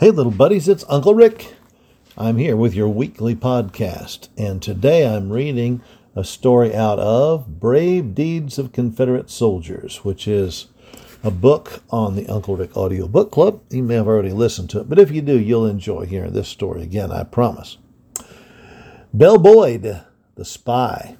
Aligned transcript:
Hey, 0.00 0.10
little 0.10 0.32
buddies, 0.32 0.66
it's 0.66 0.84
Uncle 0.88 1.14
Rick. 1.14 1.54
I'm 2.18 2.36
here 2.36 2.56
with 2.56 2.74
your 2.74 2.88
weekly 2.88 3.36
podcast, 3.36 4.26
and 4.36 4.60
today 4.60 5.06
I'm 5.06 5.30
reading 5.30 5.82
a 6.16 6.24
story 6.24 6.74
out 6.74 6.98
of 6.98 7.60
Brave 7.60 8.12
Deeds 8.12 8.58
of 8.58 8.72
Confederate 8.72 9.30
Soldiers, 9.30 10.04
which 10.04 10.26
is 10.26 10.66
a 11.22 11.30
book 11.30 11.84
on 11.90 12.16
the 12.16 12.26
Uncle 12.26 12.56
Rick 12.56 12.76
Audio 12.76 13.06
Book 13.06 13.30
Club. 13.30 13.62
You 13.70 13.84
may 13.84 13.94
have 13.94 14.08
already 14.08 14.32
listened 14.32 14.68
to 14.70 14.80
it, 14.80 14.88
but 14.88 14.98
if 14.98 15.12
you 15.12 15.22
do, 15.22 15.38
you'll 15.38 15.64
enjoy 15.64 16.06
hearing 16.06 16.32
this 16.32 16.48
story 16.48 16.82
again, 16.82 17.12
I 17.12 17.22
promise. 17.22 17.78
Belle 19.12 19.38
Boyd, 19.38 20.02
the 20.34 20.44
Spy. 20.44 21.16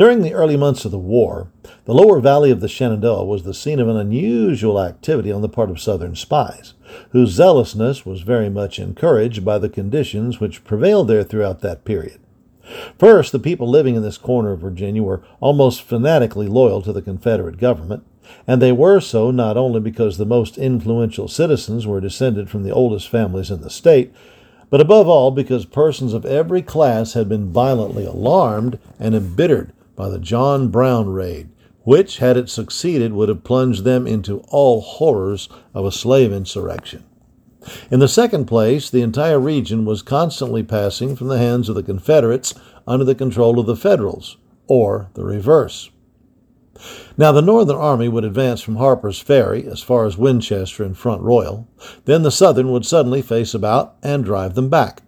During 0.00 0.22
the 0.22 0.32
early 0.32 0.56
months 0.56 0.86
of 0.86 0.92
the 0.92 0.98
war, 0.98 1.48
the 1.84 1.92
lower 1.92 2.20
valley 2.20 2.50
of 2.50 2.62
the 2.62 2.68
Shenandoah 2.68 3.26
was 3.26 3.42
the 3.42 3.52
scene 3.52 3.78
of 3.78 3.86
an 3.86 3.98
unusual 3.98 4.80
activity 4.80 5.30
on 5.30 5.42
the 5.42 5.48
part 5.50 5.68
of 5.68 5.78
Southern 5.78 6.16
spies, 6.16 6.72
whose 7.10 7.32
zealousness 7.32 8.06
was 8.06 8.22
very 8.22 8.48
much 8.48 8.78
encouraged 8.78 9.44
by 9.44 9.58
the 9.58 9.68
conditions 9.68 10.40
which 10.40 10.64
prevailed 10.64 11.08
there 11.08 11.22
throughout 11.22 11.60
that 11.60 11.84
period. 11.84 12.18
First, 12.98 13.30
the 13.30 13.38
people 13.38 13.68
living 13.68 13.94
in 13.94 14.00
this 14.00 14.16
corner 14.16 14.52
of 14.52 14.60
Virginia 14.60 15.02
were 15.02 15.22
almost 15.38 15.82
fanatically 15.82 16.46
loyal 16.46 16.80
to 16.80 16.94
the 16.94 17.02
Confederate 17.02 17.58
government, 17.58 18.02
and 18.46 18.62
they 18.62 18.72
were 18.72 19.00
so 19.00 19.30
not 19.30 19.58
only 19.58 19.80
because 19.80 20.16
the 20.16 20.24
most 20.24 20.56
influential 20.56 21.28
citizens 21.28 21.86
were 21.86 22.00
descended 22.00 22.48
from 22.48 22.62
the 22.62 22.72
oldest 22.72 23.06
families 23.10 23.50
in 23.50 23.60
the 23.60 23.68
state, 23.68 24.14
but 24.70 24.80
above 24.80 25.08
all 25.08 25.30
because 25.30 25.66
persons 25.66 26.14
of 26.14 26.24
every 26.24 26.62
class 26.62 27.12
had 27.12 27.28
been 27.28 27.52
violently 27.52 28.06
alarmed 28.06 28.78
and 28.98 29.14
embittered 29.14 29.74
by 29.96 30.08
the 30.08 30.18
John 30.18 30.68
Brown 30.68 31.10
raid, 31.10 31.50
which, 31.82 32.18
had 32.18 32.36
it 32.36 32.48
succeeded, 32.48 33.12
would 33.12 33.28
have 33.28 33.44
plunged 33.44 33.84
them 33.84 34.06
into 34.06 34.40
all 34.48 34.80
horrors 34.80 35.48
of 35.74 35.84
a 35.84 35.92
slave 35.92 36.32
insurrection. 36.32 37.04
In 37.90 38.00
the 38.00 38.08
second 38.08 38.46
place, 38.46 38.88
the 38.88 39.02
entire 39.02 39.38
region 39.38 39.84
was 39.84 40.02
constantly 40.02 40.62
passing 40.62 41.14
from 41.16 41.28
the 41.28 41.38
hands 41.38 41.68
of 41.68 41.74
the 41.74 41.82
Confederates 41.82 42.54
under 42.86 43.04
the 43.04 43.14
control 43.14 43.58
of 43.58 43.66
the 43.66 43.76
Federals, 43.76 44.36
or 44.66 45.10
the 45.14 45.24
reverse. 45.24 45.90
Now, 47.18 47.32
the 47.32 47.42
Northern 47.42 47.76
Army 47.76 48.08
would 48.08 48.24
advance 48.24 48.62
from 48.62 48.76
Harper's 48.76 49.18
Ferry 49.18 49.66
as 49.66 49.82
far 49.82 50.06
as 50.06 50.16
Winchester 50.16 50.82
and 50.82 50.96
Front 50.96 51.20
Royal. 51.20 51.68
Then 52.06 52.22
the 52.22 52.30
Southern 52.30 52.72
would 52.72 52.86
suddenly 52.86 53.20
face 53.20 53.52
about 53.52 53.96
and 54.02 54.24
drive 54.24 54.54
them 54.54 54.70
back, 54.70 55.02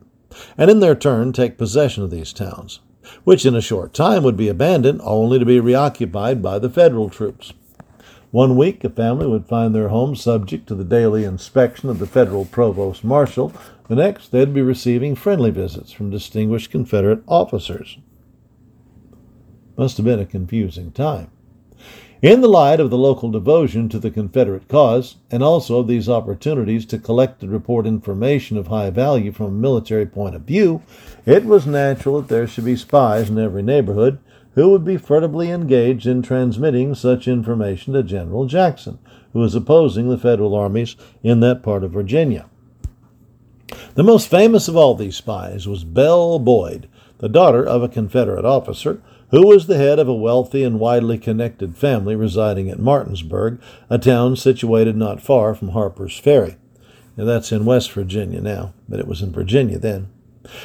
and 0.58 0.70
in 0.70 0.80
their 0.80 0.94
turn 0.94 1.32
take 1.32 1.56
possession 1.56 2.02
of 2.02 2.10
these 2.10 2.32
towns 2.32 2.80
which 3.24 3.46
in 3.46 3.54
a 3.54 3.60
short 3.60 3.94
time 3.94 4.22
would 4.22 4.36
be 4.36 4.48
abandoned 4.48 5.00
only 5.04 5.38
to 5.38 5.44
be 5.44 5.60
reoccupied 5.60 6.42
by 6.42 6.58
the 6.58 6.70
Federal 6.70 7.08
troops. 7.08 7.52
One 8.30 8.56
week, 8.56 8.82
a 8.82 8.88
family 8.88 9.26
would 9.26 9.46
find 9.46 9.74
their 9.74 9.88
home 9.88 10.16
subject 10.16 10.66
to 10.68 10.74
the 10.74 10.84
daily 10.84 11.24
inspection 11.24 11.90
of 11.90 11.98
the 11.98 12.06
Federal 12.06 12.46
Provost 12.46 13.04
Marshal. 13.04 13.52
The 13.88 13.96
next, 13.96 14.28
they'd 14.32 14.54
be 14.54 14.62
receiving 14.62 15.14
friendly 15.14 15.50
visits 15.50 15.92
from 15.92 16.08
distinguished 16.08 16.70
Confederate 16.70 17.22
officers. 17.28 17.98
Must 19.76 19.98
have 19.98 20.06
been 20.06 20.18
a 20.18 20.24
confusing 20.24 20.92
time. 20.92 21.30
In 22.22 22.40
the 22.40 22.48
light 22.48 22.78
of 22.78 22.90
the 22.90 22.96
local 22.96 23.32
devotion 23.32 23.88
to 23.88 23.98
the 23.98 24.08
Confederate 24.08 24.68
cause, 24.68 25.16
and 25.28 25.42
also 25.42 25.80
of 25.80 25.88
these 25.88 26.08
opportunities 26.08 26.86
to 26.86 26.98
collect 26.98 27.42
and 27.42 27.50
report 27.50 27.84
information 27.84 28.56
of 28.56 28.68
high 28.68 28.90
value 28.90 29.32
from 29.32 29.46
a 29.46 29.50
military 29.50 30.06
point 30.06 30.36
of 30.36 30.42
view, 30.42 30.82
it 31.26 31.44
was 31.44 31.66
natural 31.66 32.20
that 32.20 32.28
there 32.28 32.46
should 32.46 32.64
be 32.64 32.76
spies 32.76 33.28
in 33.28 33.40
every 33.40 33.64
neighborhood 33.64 34.20
who 34.54 34.68
would 34.68 34.84
be 34.84 34.96
furtively 34.96 35.50
engaged 35.50 36.06
in 36.06 36.22
transmitting 36.22 36.94
such 36.94 37.26
information 37.26 37.92
to 37.94 38.04
General 38.04 38.46
Jackson, 38.46 39.00
who 39.32 39.40
was 39.40 39.56
opposing 39.56 40.08
the 40.08 40.16
Federal 40.16 40.54
armies 40.54 40.94
in 41.24 41.40
that 41.40 41.60
part 41.60 41.82
of 41.82 41.90
Virginia. 41.90 42.48
The 43.94 44.04
most 44.04 44.30
famous 44.30 44.68
of 44.68 44.76
all 44.76 44.94
these 44.94 45.16
spies 45.16 45.66
was 45.66 45.82
Belle 45.82 46.38
Boyd, 46.38 46.88
the 47.18 47.28
daughter 47.28 47.66
of 47.66 47.82
a 47.82 47.88
Confederate 47.88 48.44
officer 48.44 49.02
who 49.32 49.46
was 49.46 49.66
the 49.66 49.78
head 49.78 49.98
of 49.98 50.08
a 50.08 50.14
wealthy 50.14 50.62
and 50.62 50.78
widely 50.78 51.18
connected 51.18 51.74
family 51.74 52.14
residing 52.14 52.68
at 52.68 52.78
Martinsburg, 52.78 53.60
a 53.88 53.98
town 53.98 54.36
situated 54.36 54.94
not 54.94 55.22
far 55.22 55.54
from 55.54 55.70
Harper's 55.70 56.18
Ferry. 56.18 56.56
Now, 57.16 57.24
that's 57.24 57.50
in 57.50 57.64
West 57.64 57.90
Virginia 57.92 58.42
now, 58.42 58.74
but 58.88 59.00
it 59.00 59.08
was 59.08 59.22
in 59.22 59.32
Virginia 59.32 59.78
then. 59.78 60.08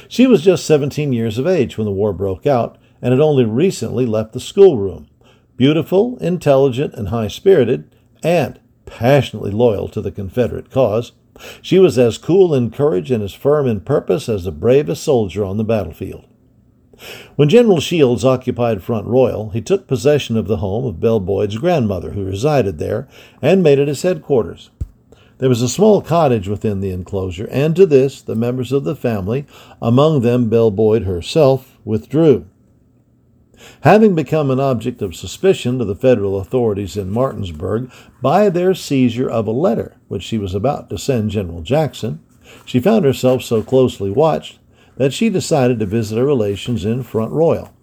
She 0.09 0.27
was 0.27 0.43
just 0.43 0.65
17 0.65 1.13
years 1.13 1.37
of 1.37 1.47
age 1.47 1.77
when 1.77 1.85
the 1.85 1.91
war 1.91 2.11
broke 2.11 2.45
out 2.45 2.77
and 3.01 3.13
had 3.13 3.21
only 3.21 3.45
recently 3.45 4.05
left 4.05 4.33
the 4.33 4.39
schoolroom. 4.39 5.07
Beautiful, 5.55 6.17
intelligent, 6.17 6.93
and 6.93 7.07
high 7.07 7.29
spirited, 7.29 7.95
and 8.21 8.59
passionately 8.85 9.51
loyal 9.51 9.87
to 9.89 10.01
the 10.01 10.11
Confederate 10.11 10.69
cause, 10.69 11.13
she 11.61 11.79
was 11.79 11.97
as 11.97 12.17
cool 12.17 12.53
in 12.53 12.71
courage 12.71 13.11
and 13.11 13.23
as 13.23 13.33
firm 13.33 13.65
in 13.65 13.79
purpose 13.79 14.27
as 14.27 14.43
the 14.43 14.51
bravest 14.51 15.03
soldier 15.03 15.45
on 15.45 15.55
the 15.57 15.63
battlefield. 15.63 16.25
When 17.35 17.49
General 17.49 17.79
Shields 17.79 18.25
occupied 18.25 18.83
Front 18.83 19.07
Royal, 19.07 19.49
he 19.49 19.61
took 19.61 19.87
possession 19.87 20.37
of 20.37 20.47
the 20.47 20.57
home 20.57 20.85
of 20.85 20.99
Belle 20.99 21.19
Boyd's 21.19 21.57
grandmother, 21.57 22.11
who 22.11 22.25
resided 22.25 22.79
there, 22.79 23.07
and 23.41 23.61
made 23.61 23.79
it 23.79 23.87
his 23.87 24.01
headquarters. 24.01 24.71
There 25.37 25.49
was 25.49 25.61
a 25.61 25.69
small 25.69 26.01
cottage 26.01 26.47
within 26.47 26.81
the 26.81 26.89
enclosure, 26.89 27.47
and 27.51 27.75
to 27.75 27.85
this 27.85 28.21
the 28.21 28.35
members 28.35 28.71
of 28.71 28.83
the 28.83 28.95
family, 28.95 29.45
among 29.81 30.21
them 30.21 30.49
Belle 30.49 30.71
Boyd 30.71 31.03
herself, 31.03 31.77
withdrew. 31.85 32.45
Having 33.81 34.15
become 34.15 34.49
an 34.49 34.59
object 34.59 35.01
of 35.01 35.15
suspicion 35.15 35.79
to 35.79 35.85
the 35.85 35.95
federal 35.95 36.39
authorities 36.39 36.97
in 36.97 37.11
Martinsburg 37.11 37.91
by 38.21 38.49
their 38.49 38.73
seizure 38.73 39.29
of 39.29 39.47
a 39.47 39.51
letter 39.51 39.95
which 40.07 40.23
she 40.23 40.37
was 40.37 40.55
about 40.55 40.89
to 40.89 40.97
send 40.97 41.31
General 41.31 41.61
Jackson, 41.61 42.23
she 42.65 42.79
found 42.79 43.05
herself 43.05 43.43
so 43.43 43.61
closely 43.61 44.09
watched 44.09 44.59
that 44.97 45.13
she 45.13 45.29
decided 45.29 45.79
to 45.79 45.85
visit 45.85 46.17
her 46.17 46.25
relations 46.25 46.85
in 46.85 47.03
Front 47.03 47.31
Royal. 47.31 47.73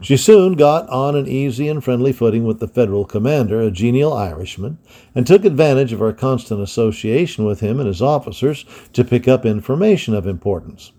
She 0.00 0.16
soon 0.16 0.54
got 0.54 0.88
on 0.88 1.14
an 1.14 1.28
easy 1.28 1.68
and 1.68 1.84
friendly 1.84 2.12
footing 2.12 2.44
with 2.44 2.60
the 2.60 2.68
Federal 2.68 3.04
commander, 3.04 3.60
a 3.60 3.70
genial 3.70 4.12
Irishman, 4.12 4.78
and 5.14 5.26
took 5.26 5.44
advantage 5.44 5.92
of 5.92 5.98
her 6.00 6.12
constant 6.12 6.62
association 6.62 7.44
with 7.44 7.60
him 7.60 7.78
and 7.78 7.86
his 7.86 8.00
officers 8.00 8.64
to 8.94 9.04
pick 9.04 9.28
up 9.28 9.44
information 9.44 10.14
of 10.14 10.26
importance. 10.26 10.92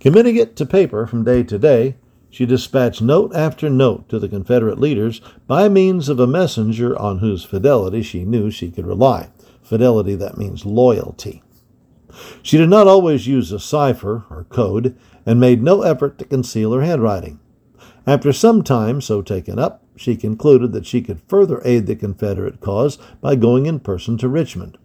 Committing 0.00 0.36
it 0.36 0.56
to 0.56 0.66
paper 0.66 1.06
from 1.06 1.24
day 1.24 1.44
to 1.44 1.58
day, 1.58 1.96
she 2.30 2.46
dispatched 2.46 3.02
note 3.02 3.34
after 3.34 3.68
note 3.68 4.08
to 4.08 4.18
the 4.18 4.28
Confederate 4.28 4.80
leaders 4.80 5.20
by 5.46 5.68
means 5.68 6.08
of 6.08 6.18
a 6.18 6.26
messenger 6.26 6.98
on 6.98 7.18
whose 7.18 7.44
fidelity 7.44 8.02
she 8.02 8.24
knew 8.24 8.50
she 8.50 8.70
could 8.70 8.86
rely. 8.86 9.28
Fidelity, 9.62 10.14
that 10.16 10.38
means 10.38 10.66
loyalty. 10.66 11.42
She 12.42 12.56
did 12.56 12.68
not 12.68 12.86
always 12.86 13.26
use 13.26 13.52
a 13.52 13.58
cipher 13.58 14.24
or 14.30 14.46
code, 14.48 14.96
and 15.26 15.38
made 15.38 15.62
no 15.62 15.82
effort 15.82 16.18
to 16.18 16.24
conceal 16.24 16.72
her 16.72 16.82
handwriting. 16.82 17.38
After 18.06 18.32
some 18.32 18.62
time 18.62 19.00
so 19.00 19.22
taken 19.22 19.58
up, 19.58 19.84
she 19.96 20.16
concluded 20.16 20.72
that 20.72 20.86
she 20.86 21.02
could 21.02 21.20
further 21.28 21.60
aid 21.64 21.86
the 21.86 21.94
Confederate 21.94 22.60
cause 22.60 22.96
by 23.20 23.36
going 23.36 23.66
in 23.66 23.80
person 23.80 24.16
to 24.18 24.28
Richmond. 24.28 24.78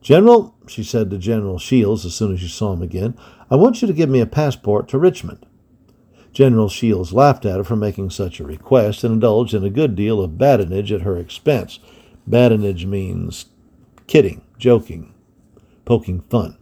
General, 0.00 0.54
she 0.66 0.82
said 0.82 1.10
to 1.10 1.18
General 1.18 1.58
Shields 1.58 2.06
as 2.06 2.14
soon 2.14 2.32
as 2.32 2.40
she 2.40 2.48
saw 2.48 2.72
him 2.72 2.82
again, 2.82 3.16
I 3.50 3.56
want 3.56 3.82
you 3.82 3.88
to 3.88 3.94
give 3.94 4.08
me 4.08 4.20
a 4.20 4.26
passport 4.26 4.88
to 4.88 4.98
Richmond. 4.98 5.44
General 6.32 6.68
Shields 6.68 7.12
laughed 7.12 7.44
at 7.44 7.56
her 7.56 7.64
for 7.64 7.76
making 7.76 8.10
such 8.10 8.40
a 8.40 8.44
request 8.44 9.04
and 9.04 9.14
indulged 9.14 9.54
in 9.54 9.64
a 9.64 9.70
good 9.70 9.94
deal 9.94 10.20
of 10.20 10.38
badinage 10.38 10.92
at 10.92 11.02
her 11.02 11.16
expense. 11.16 11.78
Badinage 12.28 12.86
means 12.86 13.46
kidding, 14.06 14.42
joking, 14.58 15.14
poking 15.86 16.20
fun. 16.28 16.58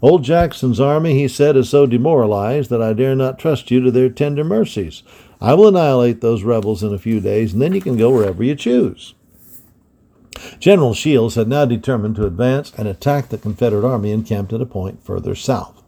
Old 0.00 0.22
Jackson's 0.22 0.80
army, 0.80 1.14
he 1.14 1.28
said, 1.28 1.56
is 1.56 1.68
so 1.68 1.84
demoralized 1.84 2.70
that 2.70 2.80
I 2.80 2.92
dare 2.92 3.16
not 3.16 3.38
trust 3.38 3.70
you 3.70 3.80
to 3.82 3.90
their 3.90 4.08
tender 4.08 4.44
mercies. 4.44 5.02
I 5.40 5.54
will 5.54 5.68
annihilate 5.68 6.20
those 6.20 6.44
rebels 6.44 6.82
in 6.82 6.94
a 6.94 6.98
few 6.98 7.20
days, 7.20 7.52
and 7.52 7.60
then 7.60 7.74
you 7.74 7.80
can 7.80 7.96
go 7.96 8.10
wherever 8.10 8.42
you 8.42 8.54
choose. 8.54 9.14
General 10.60 10.94
Shields 10.94 11.34
had 11.34 11.48
now 11.48 11.64
determined 11.64 12.14
to 12.16 12.26
advance 12.26 12.72
and 12.78 12.86
attack 12.86 13.28
the 13.28 13.38
Confederate 13.38 13.84
army 13.84 14.12
encamped 14.12 14.52
at 14.52 14.60
a 14.60 14.66
point 14.66 15.04
further 15.04 15.34
south. 15.34 15.82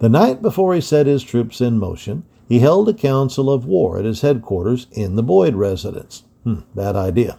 The 0.00 0.08
night 0.08 0.42
before 0.42 0.74
he 0.74 0.80
set 0.80 1.06
his 1.06 1.22
troops 1.22 1.60
in 1.60 1.78
motion, 1.78 2.24
he 2.48 2.58
held 2.58 2.88
a 2.88 2.94
council 2.94 3.50
of 3.50 3.64
war 3.64 3.98
at 3.98 4.04
his 4.04 4.20
headquarters 4.20 4.88
in 4.90 5.14
the 5.14 5.22
Boyd 5.22 5.54
residence. 5.54 6.24
Hmm, 6.42 6.60
bad 6.74 6.96
idea. 6.96 7.38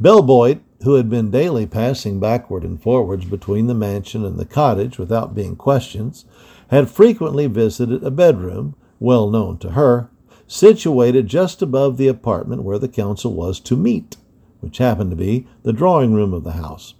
Belle 0.00 0.22
Boyd 0.22 0.60
who 0.82 0.94
had 0.94 1.08
been 1.08 1.30
daily 1.30 1.66
passing 1.66 2.18
backward 2.18 2.64
and 2.64 2.82
forwards 2.82 3.24
between 3.24 3.66
the 3.66 3.74
mansion 3.74 4.24
and 4.24 4.38
the 4.38 4.44
cottage 4.44 4.98
without 4.98 5.34
being 5.34 5.56
questioned, 5.56 6.24
had 6.68 6.90
frequently 6.90 7.46
visited 7.46 8.02
a 8.02 8.10
bedroom, 8.10 8.74
well 8.98 9.30
known 9.30 9.58
to 9.58 9.70
her, 9.70 10.10
situated 10.46 11.26
just 11.26 11.62
above 11.62 11.96
the 11.96 12.08
apartment 12.08 12.62
where 12.62 12.78
the 12.78 12.88
council 12.88 13.32
was 13.32 13.60
to 13.60 13.76
meet, 13.76 14.16
which 14.60 14.78
happened 14.78 15.10
to 15.10 15.16
be 15.16 15.46
the 15.62 15.72
drawing 15.72 16.12
room 16.12 16.34
of 16.34 16.44
the 16.44 16.52
house. 16.52 16.94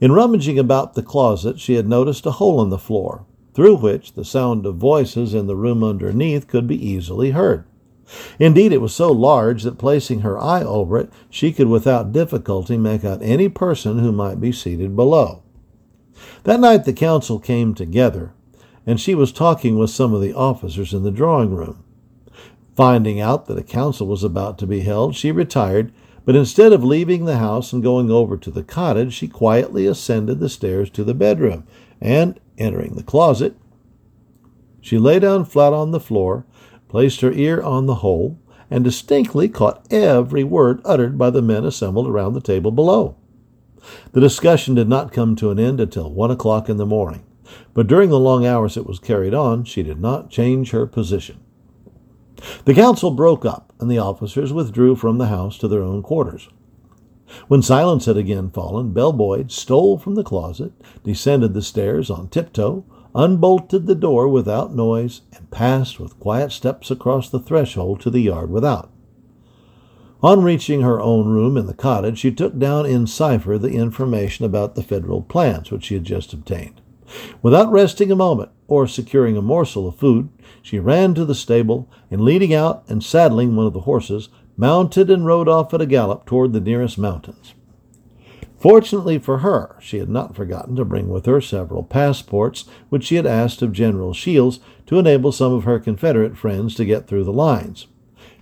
In 0.00 0.12
rummaging 0.12 0.58
about 0.58 0.94
the 0.94 1.02
closet, 1.02 1.60
she 1.60 1.74
had 1.74 1.88
noticed 1.88 2.24
a 2.24 2.32
hole 2.32 2.62
in 2.62 2.70
the 2.70 2.78
floor, 2.78 3.26
through 3.52 3.76
which 3.76 4.14
the 4.14 4.24
sound 4.24 4.64
of 4.64 4.76
voices 4.76 5.34
in 5.34 5.46
the 5.46 5.56
room 5.56 5.84
underneath 5.84 6.48
could 6.48 6.66
be 6.66 6.86
easily 6.88 7.32
heard. 7.32 7.64
Indeed, 8.38 8.72
it 8.72 8.80
was 8.80 8.94
so 8.94 9.12
large 9.12 9.62
that 9.62 9.78
placing 9.78 10.20
her 10.20 10.38
eye 10.38 10.62
over 10.62 10.98
it, 10.98 11.12
she 11.28 11.52
could 11.52 11.68
without 11.68 12.12
difficulty 12.12 12.76
make 12.76 13.04
out 13.04 13.22
any 13.22 13.48
person 13.48 13.98
who 13.98 14.12
might 14.12 14.40
be 14.40 14.52
seated 14.52 14.96
below. 14.96 15.42
That 16.44 16.60
night 16.60 16.84
the 16.84 16.92
council 16.92 17.38
came 17.38 17.74
together, 17.74 18.32
and 18.86 19.00
she 19.00 19.14
was 19.14 19.32
talking 19.32 19.78
with 19.78 19.90
some 19.90 20.14
of 20.14 20.20
the 20.20 20.34
officers 20.34 20.92
in 20.92 21.02
the 21.02 21.10
drawing 21.10 21.54
room. 21.54 21.84
Finding 22.76 23.20
out 23.20 23.46
that 23.46 23.58
a 23.58 23.62
council 23.62 24.06
was 24.06 24.24
about 24.24 24.58
to 24.58 24.66
be 24.66 24.80
held, 24.80 25.14
she 25.14 25.32
retired, 25.32 25.92
but 26.24 26.36
instead 26.36 26.72
of 26.72 26.84
leaving 26.84 27.24
the 27.24 27.38
house 27.38 27.72
and 27.72 27.82
going 27.82 28.10
over 28.10 28.36
to 28.36 28.50
the 28.50 28.62
cottage, 28.62 29.12
she 29.12 29.28
quietly 29.28 29.86
ascended 29.86 30.38
the 30.38 30.48
stairs 30.48 30.90
to 30.90 31.04
the 31.04 31.14
bedroom, 31.14 31.66
and, 32.00 32.40
entering 32.58 32.94
the 32.94 33.02
closet, 33.02 33.56
she 34.80 34.98
lay 34.98 35.18
down 35.18 35.44
flat 35.44 35.72
on 35.72 35.90
the 35.90 36.00
floor, 36.00 36.46
placed 36.90 37.20
her 37.20 37.32
ear 37.32 37.62
on 37.62 37.86
the 37.86 37.96
hole, 37.96 38.36
and 38.68 38.82
distinctly 38.82 39.48
caught 39.48 39.86
every 39.92 40.42
word 40.42 40.80
uttered 40.84 41.16
by 41.16 41.30
the 41.30 41.40
men 41.40 41.64
assembled 41.64 42.08
around 42.08 42.34
the 42.34 42.40
table 42.40 42.72
below. 42.72 43.16
The 44.12 44.20
discussion 44.20 44.74
did 44.74 44.88
not 44.88 45.12
come 45.12 45.36
to 45.36 45.50
an 45.50 45.60
end 45.60 45.80
until 45.80 46.12
one 46.12 46.32
o'clock 46.32 46.68
in 46.68 46.78
the 46.78 46.84
morning, 46.84 47.24
but 47.74 47.86
during 47.86 48.10
the 48.10 48.18
long 48.18 48.44
hours 48.44 48.76
it 48.76 48.86
was 48.86 48.98
carried 48.98 49.32
on, 49.32 49.64
she 49.64 49.84
did 49.84 50.00
not 50.00 50.30
change 50.30 50.72
her 50.72 50.84
position. 50.84 51.38
The 52.64 52.74
council 52.74 53.12
broke 53.12 53.44
up, 53.44 53.72
and 53.78 53.88
the 53.88 53.98
officers 53.98 54.52
withdrew 54.52 54.96
from 54.96 55.18
the 55.18 55.28
house 55.28 55.58
to 55.58 55.68
their 55.68 55.82
own 55.82 56.02
quarters. 56.02 56.48
When 57.46 57.62
silence 57.62 58.06
had 58.06 58.16
again 58.16 58.50
fallen, 58.50 58.92
Belle 58.92 59.12
Boyd 59.12 59.52
stole 59.52 59.96
from 59.96 60.16
the 60.16 60.24
closet, 60.24 60.72
descended 61.04 61.54
the 61.54 61.62
stairs 61.62 62.10
on 62.10 62.28
tiptoe, 62.28 62.84
unbolted 63.14 63.86
the 63.86 63.94
door 63.94 64.28
without 64.28 64.74
noise, 64.74 65.22
and 65.32 65.50
passed 65.50 65.98
with 65.98 66.18
quiet 66.20 66.52
steps 66.52 66.90
across 66.90 67.28
the 67.28 67.40
threshold 67.40 68.00
to 68.00 68.10
the 68.10 68.20
yard 68.20 68.50
without. 68.50 68.90
On 70.22 70.42
reaching 70.42 70.82
her 70.82 71.00
own 71.00 71.28
room 71.28 71.56
in 71.56 71.66
the 71.66 71.74
cottage, 71.74 72.18
she 72.18 72.30
took 72.30 72.58
down 72.58 72.84
in 72.84 73.06
cipher 73.06 73.56
the 73.56 73.70
information 73.70 74.44
about 74.44 74.74
the 74.74 74.82
federal 74.82 75.22
plans 75.22 75.70
which 75.70 75.84
she 75.84 75.94
had 75.94 76.04
just 76.04 76.32
obtained. 76.32 76.80
Without 77.42 77.72
resting 77.72 78.12
a 78.12 78.16
moment 78.16 78.50
or 78.68 78.86
securing 78.86 79.36
a 79.36 79.42
morsel 79.42 79.88
of 79.88 79.96
food, 79.96 80.28
she 80.62 80.78
ran 80.78 81.14
to 81.14 81.24
the 81.24 81.34
stable 81.34 81.88
and, 82.10 82.20
leading 82.20 82.52
out 82.52 82.84
and 82.86 83.02
saddling 83.02 83.56
one 83.56 83.66
of 83.66 83.72
the 83.72 83.80
horses, 83.80 84.28
mounted 84.56 85.10
and 85.10 85.24
rode 85.24 85.48
off 85.48 85.72
at 85.72 85.80
a 85.80 85.86
gallop 85.86 86.26
toward 86.26 86.52
the 86.52 86.60
nearest 86.60 86.98
mountains. 86.98 87.54
Fortunately 88.60 89.18
for 89.18 89.38
her, 89.38 89.76
she 89.80 89.98
had 89.98 90.10
not 90.10 90.36
forgotten 90.36 90.76
to 90.76 90.84
bring 90.84 91.08
with 91.08 91.24
her 91.24 91.40
several 91.40 91.82
passports 91.82 92.66
which 92.90 93.04
she 93.04 93.14
had 93.14 93.24
asked 93.24 93.62
of 93.62 93.72
General 93.72 94.12
Shields 94.12 94.60
to 94.84 94.98
enable 94.98 95.32
some 95.32 95.54
of 95.54 95.64
her 95.64 95.78
Confederate 95.78 96.36
friends 96.36 96.74
to 96.74 96.84
get 96.84 97.06
through 97.06 97.24
the 97.24 97.32
lines. 97.32 97.86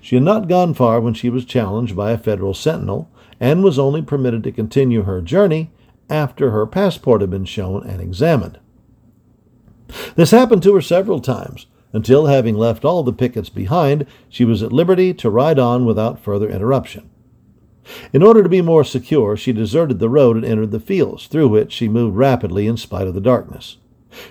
She 0.00 0.16
had 0.16 0.24
not 0.24 0.48
gone 0.48 0.74
far 0.74 1.00
when 1.00 1.14
she 1.14 1.30
was 1.30 1.44
challenged 1.44 1.94
by 1.94 2.10
a 2.10 2.18
Federal 2.18 2.52
sentinel 2.52 3.08
and 3.38 3.62
was 3.62 3.78
only 3.78 4.02
permitted 4.02 4.42
to 4.42 4.50
continue 4.50 5.02
her 5.02 5.20
journey 5.20 5.70
after 6.10 6.50
her 6.50 6.66
passport 6.66 7.20
had 7.20 7.30
been 7.30 7.44
shown 7.44 7.86
and 7.86 8.00
examined. 8.00 8.58
This 10.16 10.32
happened 10.32 10.64
to 10.64 10.74
her 10.74 10.80
several 10.80 11.20
times, 11.20 11.66
until, 11.92 12.26
having 12.26 12.56
left 12.56 12.84
all 12.84 13.04
the 13.04 13.12
pickets 13.12 13.48
behind, 13.48 14.04
she 14.28 14.44
was 14.44 14.64
at 14.64 14.72
liberty 14.72 15.14
to 15.14 15.30
ride 15.30 15.60
on 15.60 15.84
without 15.84 16.18
further 16.18 16.48
interruption. 16.48 17.08
In 18.12 18.22
order 18.22 18.42
to 18.42 18.48
be 18.48 18.60
more 18.60 18.84
secure, 18.84 19.36
she 19.36 19.52
deserted 19.52 19.98
the 19.98 20.08
road 20.08 20.36
and 20.36 20.44
entered 20.44 20.70
the 20.70 20.80
fields, 20.80 21.26
through 21.26 21.48
which 21.48 21.72
she 21.72 21.88
moved 21.88 22.16
rapidly 22.16 22.66
in 22.66 22.76
spite 22.76 23.06
of 23.06 23.14
the 23.14 23.20
darkness. 23.20 23.76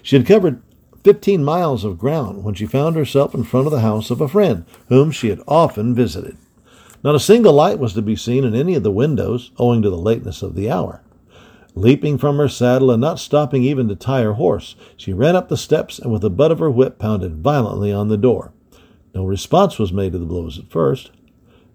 She 0.01 0.15
had 0.15 0.25
covered 0.25 0.61
fifteen 1.03 1.43
miles 1.43 1.83
of 1.83 1.97
ground 1.97 2.43
when 2.43 2.53
she 2.53 2.65
found 2.65 2.95
herself 2.95 3.33
in 3.33 3.43
front 3.43 3.65
of 3.65 3.71
the 3.71 3.81
house 3.81 4.11
of 4.11 4.19
a 4.21 4.27
friend 4.27 4.65
whom 4.89 5.11
she 5.11 5.29
had 5.29 5.41
often 5.47 5.95
visited. 5.95 6.37
Not 7.03 7.15
a 7.15 7.19
single 7.19 7.53
light 7.53 7.79
was 7.79 7.93
to 7.93 8.01
be 8.01 8.15
seen 8.15 8.43
in 8.43 8.55
any 8.55 8.75
of 8.75 8.83
the 8.83 8.91
windows, 8.91 9.51
owing 9.57 9.81
to 9.83 9.89
the 9.89 9.97
lateness 9.97 10.41
of 10.41 10.55
the 10.55 10.69
hour. 10.69 11.01
Leaping 11.75 12.17
from 12.17 12.37
her 12.37 12.49
saddle 12.49 12.89
and 12.89 12.99
not 12.99 13.19
stopping 13.19 13.63
even 13.63 13.87
to 13.87 13.95
tie 13.95 14.23
her 14.23 14.33
horse, 14.33 14.75
she 14.97 15.13
ran 15.13 15.35
up 15.35 15.47
the 15.47 15.55
steps 15.55 15.99
and 15.99 16.11
with 16.11 16.23
the 16.23 16.29
butt 16.29 16.51
of 16.51 16.59
her 16.59 16.71
whip 16.71 16.97
pounded 16.97 17.37
violently 17.37 17.93
on 17.93 18.07
the 18.07 18.17
door. 18.17 18.51
No 19.13 19.23
response 19.23 19.77
was 19.77 19.93
made 19.93 20.11
to 20.13 20.17
the 20.17 20.25
blows 20.25 20.57
at 20.57 20.71
first. 20.71 21.11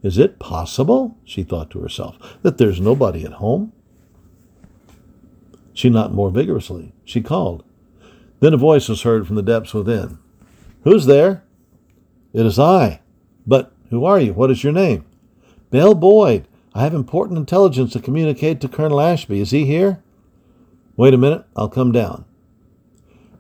Is 0.03 0.19
it 0.19 0.39
possible, 0.39 1.17
she 1.25 1.43
thought 1.43 1.71
to 1.71 1.81
herself, 1.81 2.17
that 2.43 2.59
there's 2.59 2.81
nobody 2.81 3.25
at 3.25 3.35
home? 3.35 3.73
She 5.73 5.89
knocked 5.89 6.13
more 6.13 6.31
vigorously. 6.31 6.93
She 7.05 7.21
called. 7.21 7.65
Then 8.41 8.53
a 8.53 8.59
voice 8.59 8.89
was 8.89 9.03
heard 9.03 9.27
from 9.27 9.37
the 9.37 9.43
depths 9.43 9.73
within. 9.73 10.19
Who's 10.83 11.07
there? 11.07 11.45
It 12.33 12.45
is 12.45 12.59
I. 12.59 13.01
But 13.47 13.73
who 13.91 14.05
are 14.05 14.21
you? 14.21 14.33
What 14.33 14.51
is 14.51 14.65
your 14.65 14.73
name? 14.73 15.05
Belle 15.71 15.95
Boyd. 15.95 16.49
I 16.75 16.83
have 16.83 16.95
important 16.95 17.39
intelligence 17.39 17.93
to 17.93 18.01
communicate 18.01 18.61
to 18.61 18.69
Colonel 18.69 19.01
Ashby. 19.01 19.41
Is 19.41 19.51
he 19.51 19.67
here? 19.67 20.03
Wait 20.97 21.15
a 21.15 21.19
minute. 21.19 21.45
I'll 21.57 21.69
come 21.69 21.93
down. 21.93 22.25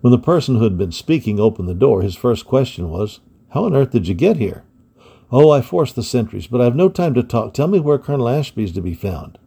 When 0.00 0.10
the 0.10 0.18
person 0.18 0.56
who 0.56 0.64
had 0.64 0.78
been 0.78 0.92
speaking 0.92 1.40
opened 1.40 1.68
the 1.68 1.74
door, 1.74 2.02
his 2.02 2.14
first 2.14 2.46
question 2.46 2.90
was, 2.90 3.20
How 3.50 3.64
on 3.64 3.74
earth 3.74 3.90
did 3.90 4.08
you 4.08 4.14
get 4.14 4.36
here? 4.36 4.64
Oh, 5.34 5.50
I 5.50 5.62
forced 5.62 5.96
the 5.96 6.02
sentries, 6.02 6.46
but 6.46 6.60
I've 6.60 6.76
no 6.76 6.90
time 6.90 7.14
to 7.14 7.22
talk. 7.22 7.54
Tell 7.54 7.66
me 7.66 7.80
where 7.80 7.98
Colonel 7.98 8.28
Ashby 8.28 8.64
is 8.64 8.72
to 8.72 8.82
be 8.82 8.92
found. 8.92 9.38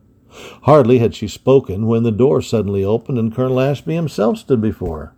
Hardly 0.63 0.97
had 0.97 1.13
she 1.13 1.27
spoken 1.27 1.85
when 1.85 2.01
the 2.01 2.11
door 2.11 2.41
suddenly 2.41 2.83
opened 2.83 3.19
and 3.19 3.33
Colonel 3.33 3.59
Ashby 3.59 3.93
himself 3.93 4.39
stood 4.39 4.61
before 4.61 4.99
her. 4.99 5.13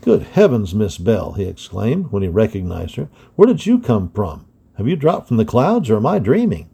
Good 0.00 0.22
heavens, 0.22 0.74
Miss 0.74 0.96
Belle, 0.96 1.32
he 1.32 1.44
exclaimed 1.44 2.10
when 2.10 2.22
he 2.22 2.28
recognized 2.30 2.96
her. 2.96 3.10
Where 3.36 3.46
did 3.46 3.66
you 3.66 3.78
come 3.78 4.10
from? 4.10 4.46
Have 4.78 4.88
you 4.88 4.96
dropped 4.96 5.28
from 5.28 5.36
the 5.36 5.44
clouds, 5.44 5.90
or 5.90 5.96
am 5.96 6.06
I 6.06 6.18
dreaming? 6.18 6.70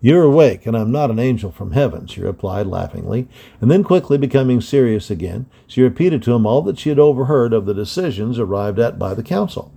You're 0.00 0.24
awake, 0.24 0.66
and 0.66 0.76
I'm 0.76 0.90
not 0.90 1.10
an 1.10 1.18
angel 1.18 1.50
from 1.50 1.72
heaven, 1.72 2.06
she 2.06 2.20
replied 2.20 2.66
laughingly, 2.66 3.28
and 3.60 3.70
then 3.70 3.84
quickly 3.84 4.18
becoming 4.18 4.60
serious 4.60 5.10
again, 5.10 5.46
she 5.66 5.82
repeated 5.82 6.22
to 6.22 6.34
him 6.34 6.46
all 6.46 6.62
that 6.62 6.78
she 6.78 6.88
had 6.88 6.98
overheard 6.98 7.52
of 7.52 7.66
the 7.66 7.74
decisions 7.74 8.38
arrived 8.38 8.78
at 8.78 8.98
by 8.98 9.14
the 9.14 9.22
council. 9.22 9.72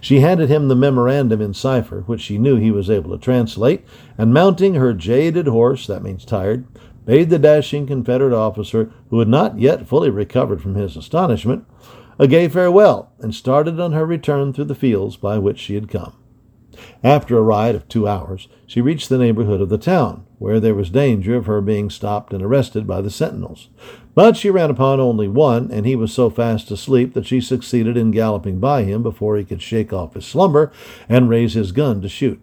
She 0.00 0.20
handed 0.20 0.48
him 0.48 0.68
the 0.68 0.76
memorandum 0.76 1.40
in 1.40 1.54
cipher, 1.54 2.02
which 2.06 2.20
she 2.20 2.38
knew 2.38 2.56
he 2.56 2.70
was 2.70 2.90
able 2.90 3.10
to 3.10 3.18
translate, 3.18 3.84
and 4.16 4.32
mounting 4.32 4.74
her 4.74 4.92
jaded 4.92 5.46
horse, 5.46 5.86
that 5.86 6.02
means 6.02 6.24
tired, 6.24 6.66
bade 7.04 7.30
the 7.30 7.38
dashing 7.38 7.86
Confederate 7.86 8.32
officer, 8.32 8.90
who 9.10 9.18
had 9.18 9.28
not 9.28 9.58
yet 9.58 9.86
fully 9.86 10.10
recovered 10.10 10.60
from 10.60 10.74
his 10.74 10.96
astonishment, 10.96 11.64
a 12.18 12.26
gay 12.26 12.48
farewell, 12.48 13.12
and 13.20 13.34
started 13.34 13.78
on 13.78 13.92
her 13.92 14.04
return 14.04 14.52
through 14.52 14.64
the 14.64 14.74
fields 14.74 15.16
by 15.16 15.38
which 15.38 15.58
she 15.58 15.74
had 15.74 15.88
come. 15.88 16.14
After 17.02 17.38
a 17.38 17.42
ride 17.42 17.74
of 17.74 17.88
two 17.88 18.06
hours, 18.06 18.48
she 18.66 18.80
reached 18.80 19.08
the 19.08 19.18
neighborhood 19.18 19.60
of 19.60 19.68
the 19.68 19.78
town, 19.78 20.25
where 20.38 20.60
there 20.60 20.74
was 20.74 20.90
danger 20.90 21.36
of 21.36 21.46
her 21.46 21.60
being 21.60 21.88
stopped 21.88 22.32
and 22.32 22.42
arrested 22.42 22.86
by 22.86 23.00
the 23.00 23.10
sentinels. 23.10 23.68
But 24.14 24.36
she 24.36 24.50
ran 24.50 24.70
upon 24.70 25.00
only 25.00 25.28
one, 25.28 25.70
and 25.70 25.86
he 25.86 25.96
was 25.96 26.12
so 26.12 26.30
fast 26.30 26.70
asleep 26.70 27.14
that 27.14 27.26
she 27.26 27.40
succeeded 27.40 27.96
in 27.96 28.10
galloping 28.10 28.58
by 28.60 28.84
him 28.84 29.02
before 29.02 29.36
he 29.36 29.44
could 29.44 29.62
shake 29.62 29.92
off 29.92 30.14
his 30.14 30.26
slumber 30.26 30.72
and 31.08 31.28
raise 31.28 31.54
his 31.54 31.72
gun 31.72 32.00
to 32.02 32.08
shoot. 32.08 32.40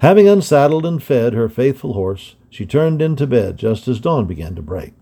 Having 0.00 0.28
unsaddled 0.28 0.86
and 0.86 1.02
fed 1.02 1.34
her 1.34 1.48
faithful 1.48 1.92
horse, 1.92 2.36
she 2.50 2.64
turned 2.64 3.02
into 3.02 3.26
bed 3.26 3.58
just 3.58 3.86
as 3.88 4.00
dawn 4.00 4.26
began 4.26 4.54
to 4.54 4.62
break. 4.62 4.92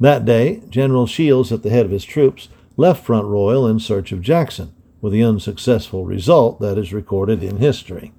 That 0.00 0.24
day, 0.24 0.62
General 0.68 1.06
Shields, 1.06 1.52
at 1.52 1.62
the 1.62 1.70
head 1.70 1.86
of 1.86 1.92
his 1.92 2.04
troops, 2.04 2.48
left 2.76 3.04
Front 3.04 3.26
Royal 3.26 3.66
in 3.66 3.78
search 3.78 4.12
of 4.12 4.20
Jackson, 4.20 4.74
with 5.00 5.12
the 5.12 5.22
unsuccessful 5.22 6.04
result 6.04 6.60
that 6.60 6.76
is 6.76 6.92
recorded 6.92 7.42
in 7.42 7.58
history. 7.58 8.12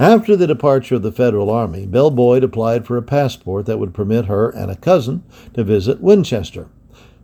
After 0.00 0.34
the 0.34 0.46
departure 0.46 0.94
of 0.94 1.02
the 1.02 1.12
Federal 1.12 1.50
Army, 1.50 1.84
Belle 1.84 2.10
Boyd 2.10 2.42
applied 2.42 2.86
for 2.86 2.96
a 2.96 3.02
passport 3.02 3.66
that 3.66 3.78
would 3.78 3.92
permit 3.92 4.24
her 4.24 4.48
and 4.48 4.70
a 4.70 4.76
cousin 4.76 5.24
to 5.52 5.62
visit 5.62 6.00
Winchester. 6.00 6.68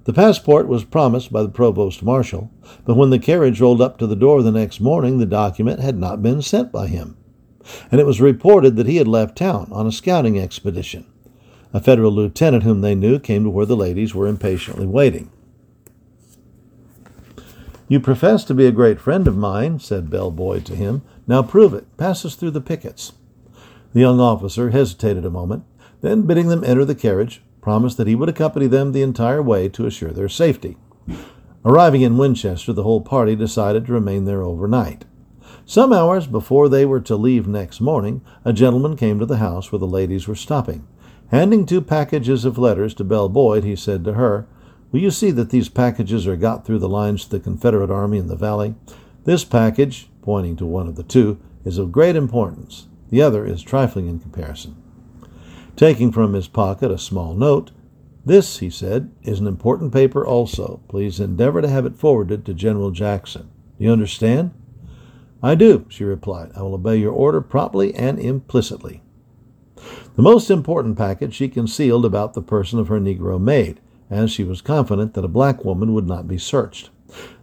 The 0.05 0.13
passport 0.13 0.69
was 0.69 0.85
promised 0.85 1.33
by 1.33 1.43
the 1.43 1.49
provost 1.49 2.03
marshal, 2.03 2.51
but 2.85 2.95
when 2.95 3.09
the 3.09 3.19
carriage 3.19 3.63
rolled 3.63 3.81
up 3.81 3.97
to 3.97 4.07
the 4.07 4.15
door 4.15 4.43
the 4.43 4.53
next 4.53 4.79
morning, 4.79 5.17
the 5.17 5.25
document 5.25 5.81
had 5.81 5.97
not 5.97 6.23
been 6.23 6.43
sent 6.43 6.71
by 6.71 6.89
him, 6.89 7.17
and 7.91 7.99
it 7.99 8.05
was 8.05 8.21
reported 8.21 8.77
that 8.77 8.87
he 8.87 8.97
had 8.97 9.09
left 9.09 9.39
town 9.39 9.69
on 9.73 9.87
a 9.87 9.91
scouting 9.91 10.39
expedition. 10.39 11.07
A 11.73 11.81
federal 11.81 12.13
lieutenant 12.13 12.65
whom 12.65 12.83
they 12.83 12.95
knew 12.95 13.19
came 13.19 13.45
to 13.45 13.51
where 13.51 13.65
the 13.65 13.75
ladies 13.75 14.15
were 14.15 14.27
impatiently 14.27 14.85
waiting. 14.85 15.31
You 17.89 18.01
profess 18.01 18.43
to 18.45 18.55
be 18.55 18.67
a 18.67 18.73
great 18.73 19.01
friend 19.01 19.29
of 19.29 19.37
mine, 19.37 19.79
said 19.79 20.11
Belle 20.11 20.33
Boyd 20.33 20.65
to 20.67 20.75
him. 20.75 21.03
Now 21.27 21.43
prove 21.43 21.73
it. 21.73 21.97
Pass 21.97 22.25
us 22.25 22.35
through 22.35 22.51
the 22.51 22.61
pickets. 22.61 23.13
The 23.93 24.01
young 24.01 24.21
officer 24.21 24.71
hesitated 24.71 25.25
a 25.25 25.31
moment, 25.31 25.65
then, 26.01 26.23
bidding 26.23 26.49
them 26.49 26.65
enter 26.65 26.85
the 26.85 26.95
carriage, 26.95 27.43
promised 27.61 27.97
that 27.97 28.07
he 28.07 28.15
would 28.15 28.29
accompany 28.29 28.67
them 28.67 28.93
the 28.93 29.03
entire 29.03 29.43
way 29.43 29.69
to 29.71 29.87
assure 29.87 30.11
their 30.11 30.29
safety. 30.29 30.77
Arriving 31.65 32.03
in 32.03 32.19
Winchester, 32.19 32.73
the 32.73 32.83
whole 32.83 33.01
party 33.01 33.35
decided 33.35 33.87
to 33.87 33.93
remain 33.93 34.25
there 34.25 34.43
overnight. 34.43 35.05
Some 35.65 35.93
hours 35.93 36.27
before 36.27 36.69
they 36.69 36.85
were 36.85 37.01
to 37.01 37.17
leave 37.17 37.49
next 37.49 37.81
morning, 37.81 38.21
a 38.45 38.53
gentleman 38.53 38.97
came 38.97 39.19
to 39.19 39.27
the 39.27 39.39
house 39.39 39.73
where 39.73 39.79
the 39.79 39.87
ladies 39.87 40.29
were 40.29 40.35
stopping. 40.35 40.87
Handing 41.31 41.67
two 41.67 41.81
packages 41.81 42.45
of 42.45 42.59
letters 42.59 42.95
to 42.95 43.05
Belle 43.05 43.29
Boyd, 43.29 43.65
he 43.65 43.75
said 43.75 44.05
to 44.05 44.13
her, 44.13 44.47
Will 44.93 45.01
you 45.01 45.11
see 45.11 45.31
that 45.33 45.51
these 45.51 45.69
packages 45.69 46.27
are 46.27 46.37
got 46.37 46.65
through 46.65 46.79
the 46.79 46.89
lines 46.89 47.25
to 47.25 47.31
the 47.31 47.41
Confederate 47.41 47.91
Army 47.91 48.19
in 48.19 48.29
the 48.29 48.37
valley? 48.37 48.75
This 49.25 49.45
package, 49.45 50.09
pointing 50.23 50.57
to 50.57 50.67
one 50.67 50.87
of 50.87 50.97
the 50.97 51.03
two, 51.03 51.41
is 51.65 51.79
of 51.79 51.93
great 51.93 52.17
importance. 52.17 52.87
The 53.11 53.23
other 53.23 53.45
is 53.45 53.63
trifling 53.63 54.09
in 54.09 54.21
comparison. 54.21 54.77
Taking 55.75 56.13
from 56.13 56.33
his 56.33 56.49
pocket 56.49 56.91
a 56.91 56.99
small 56.99 57.35
note, 57.35 57.73
This, 58.25 58.59
he 58.59 58.71
said, 58.71 59.13
is 59.23 59.39
an 59.39 59.47
important 59.47 59.93
paper 59.93 60.27
also. 60.27 60.81
Please 60.89 61.21
endeavor 61.21 61.63
to 61.63 61.69
have 61.69 61.87
it 61.87 61.97
forwarded 61.97 62.45
to 62.45 62.55
General 62.55 62.91
Jackson. 62.91 63.51
Do 63.79 63.85
you 63.85 63.93
understand? 63.93 64.53
I 65.43 65.55
do, 65.55 65.87
she 65.89 66.03
replied. 66.03 66.51
I 66.57 66.63
will 66.63 66.75
obey 66.75 66.97
your 66.97 67.13
order 67.13 67.41
promptly 67.41 67.95
and 67.95 68.19
implicitly. 68.19 69.03
The 70.17 70.23
most 70.23 70.51
important 70.51 70.97
packet 70.97 71.35
she 71.35 71.49
concealed 71.49 72.05
about 72.05 72.35
the 72.35 72.43
person 72.43 72.79
of 72.79 72.89
her 72.89 72.99
Negro 72.99 73.41
maid, 73.41 73.81
as 74.11 74.31
she 74.31 74.45
was 74.45 74.61
confident 74.61 75.15
that 75.15 75.25
a 75.25 75.29
black 75.29 75.65
woman 75.65 75.93
would 75.93 76.07
not 76.07 76.29
be 76.29 76.39
searched. 76.39 76.91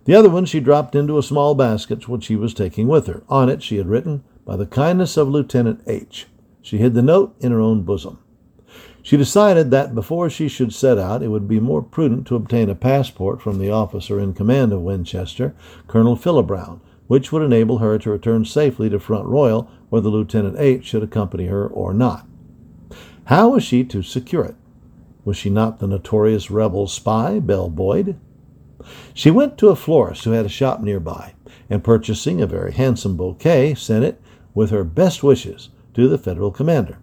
The 0.05 0.15
other 0.15 0.29
one 0.29 0.45
she 0.45 0.59
dropped 0.59 0.95
into 0.95 1.17
a 1.17 1.23
small 1.23 1.55
basket 1.55 2.07
which 2.09 2.25
she 2.25 2.35
was 2.35 2.53
taking 2.53 2.87
with 2.87 3.07
her. 3.07 3.23
On 3.29 3.49
it 3.49 3.63
she 3.63 3.77
had 3.77 3.87
written, 3.87 4.23
By 4.45 4.57
the 4.57 4.65
kindness 4.65 5.17
of 5.17 5.29
Lieutenant 5.29 5.81
H. 5.87 6.27
She 6.61 6.77
hid 6.77 6.93
the 6.93 7.01
note 7.01 7.35
in 7.39 7.51
her 7.51 7.61
own 7.61 7.83
bosom. 7.83 8.19
She 9.01 9.17
decided 9.17 9.69
that 9.71 9.93
before 9.93 10.29
she 10.29 10.47
should 10.47 10.73
set 10.73 10.97
out, 10.97 11.21
it 11.21 11.27
would 11.27 11.47
be 11.47 11.59
more 11.59 11.81
prudent 11.81 12.25
to 12.27 12.37
obtain 12.37 12.69
a 12.69 12.75
passport 12.75 13.41
from 13.41 13.59
the 13.59 13.69
officer 13.69 14.17
in 14.17 14.33
command 14.33 14.71
of 14.71 14.81
Winchester, 14.81 15.53
Colonel 15.87 16.15
Fillebrown, 16.15 16.79
which 17.07 17.31
would 17.31 17.43
enable 17.43 17.79
her 17.79 17.97
to 17.97 18.09
return 18.09 18.45
safely 18.45 18.89
to 18.89 18.99
Front 18.99 19.25
Royal, 19.25 19.69
whether 19.89 20.07
Lieutenant 20.07 20.57
H 20.57 20.85
should 20.85 21.03
accompany 21.03 21.47
her 21.47 21.67
or 21.67 21.93
not. 21.93 22.25
How 23.25 23.49
was 23.49 23.63
she 23.63 23.83
to 23.85 24.01
secure 24.03 24.45
it? 24.45 24.55
Was 25.25 25.37
she 25.37 25.49
not 25.49 25.79
the 25.79 25.87
notorious 25.87 26.51
rebel 26.51 26.87
spy, 26.87 27.39
Belle 27.39 27.69
Boyd? 27.69 28.19
She 29.13 29.31
went 29.31 29.57
to 29.57 29.69
a 29.69 29.75
florist 29.75 30.25
who 30.25 30.31
had 30.31 30.45
a 30.45 30.49
shop 30.49 30.81
nearby, 30.81 31.33
and 31.69 31.83
purchasing 31.83 32.41
a 32.41 32.47
very 32.47 32.73
handsome 32.73 33.15
bouquet, 33.15 33.75
sent 33.75 34.03
it, 34.03 34.21
with 34.53 34.69
her 34.69 34.83
best 34.83 35.23
wishes, 35.23 35.69
to 35.93 36.07
the 36.07 36.17
Federal 36.17 36.51
commander 36.51 36.99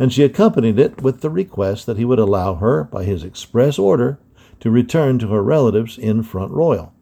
and 0.00 0.12
she 0.12 0.24
accompanied 0.24 0.78
it 0.78 1.02
with 1.02 1.20
the 1.20 1.28
request 1.28 1.84
that 1.84 1.98
he 1.98 2.06
would 2.06 2.18
allow 2.18 2.54
her, 2.54 2.84
by 2.84 3.04
his 3.04 3.22
express 3.22 3.78
order, 3.78 4.18
to 4.58 4.70
return 4.70 5.18
to 5.18 5.28
her 5.28 5.42
relatives 5.42 5.98
in 5.98 6.22
Front 6.22 6.52
Royal. 6.52 6.94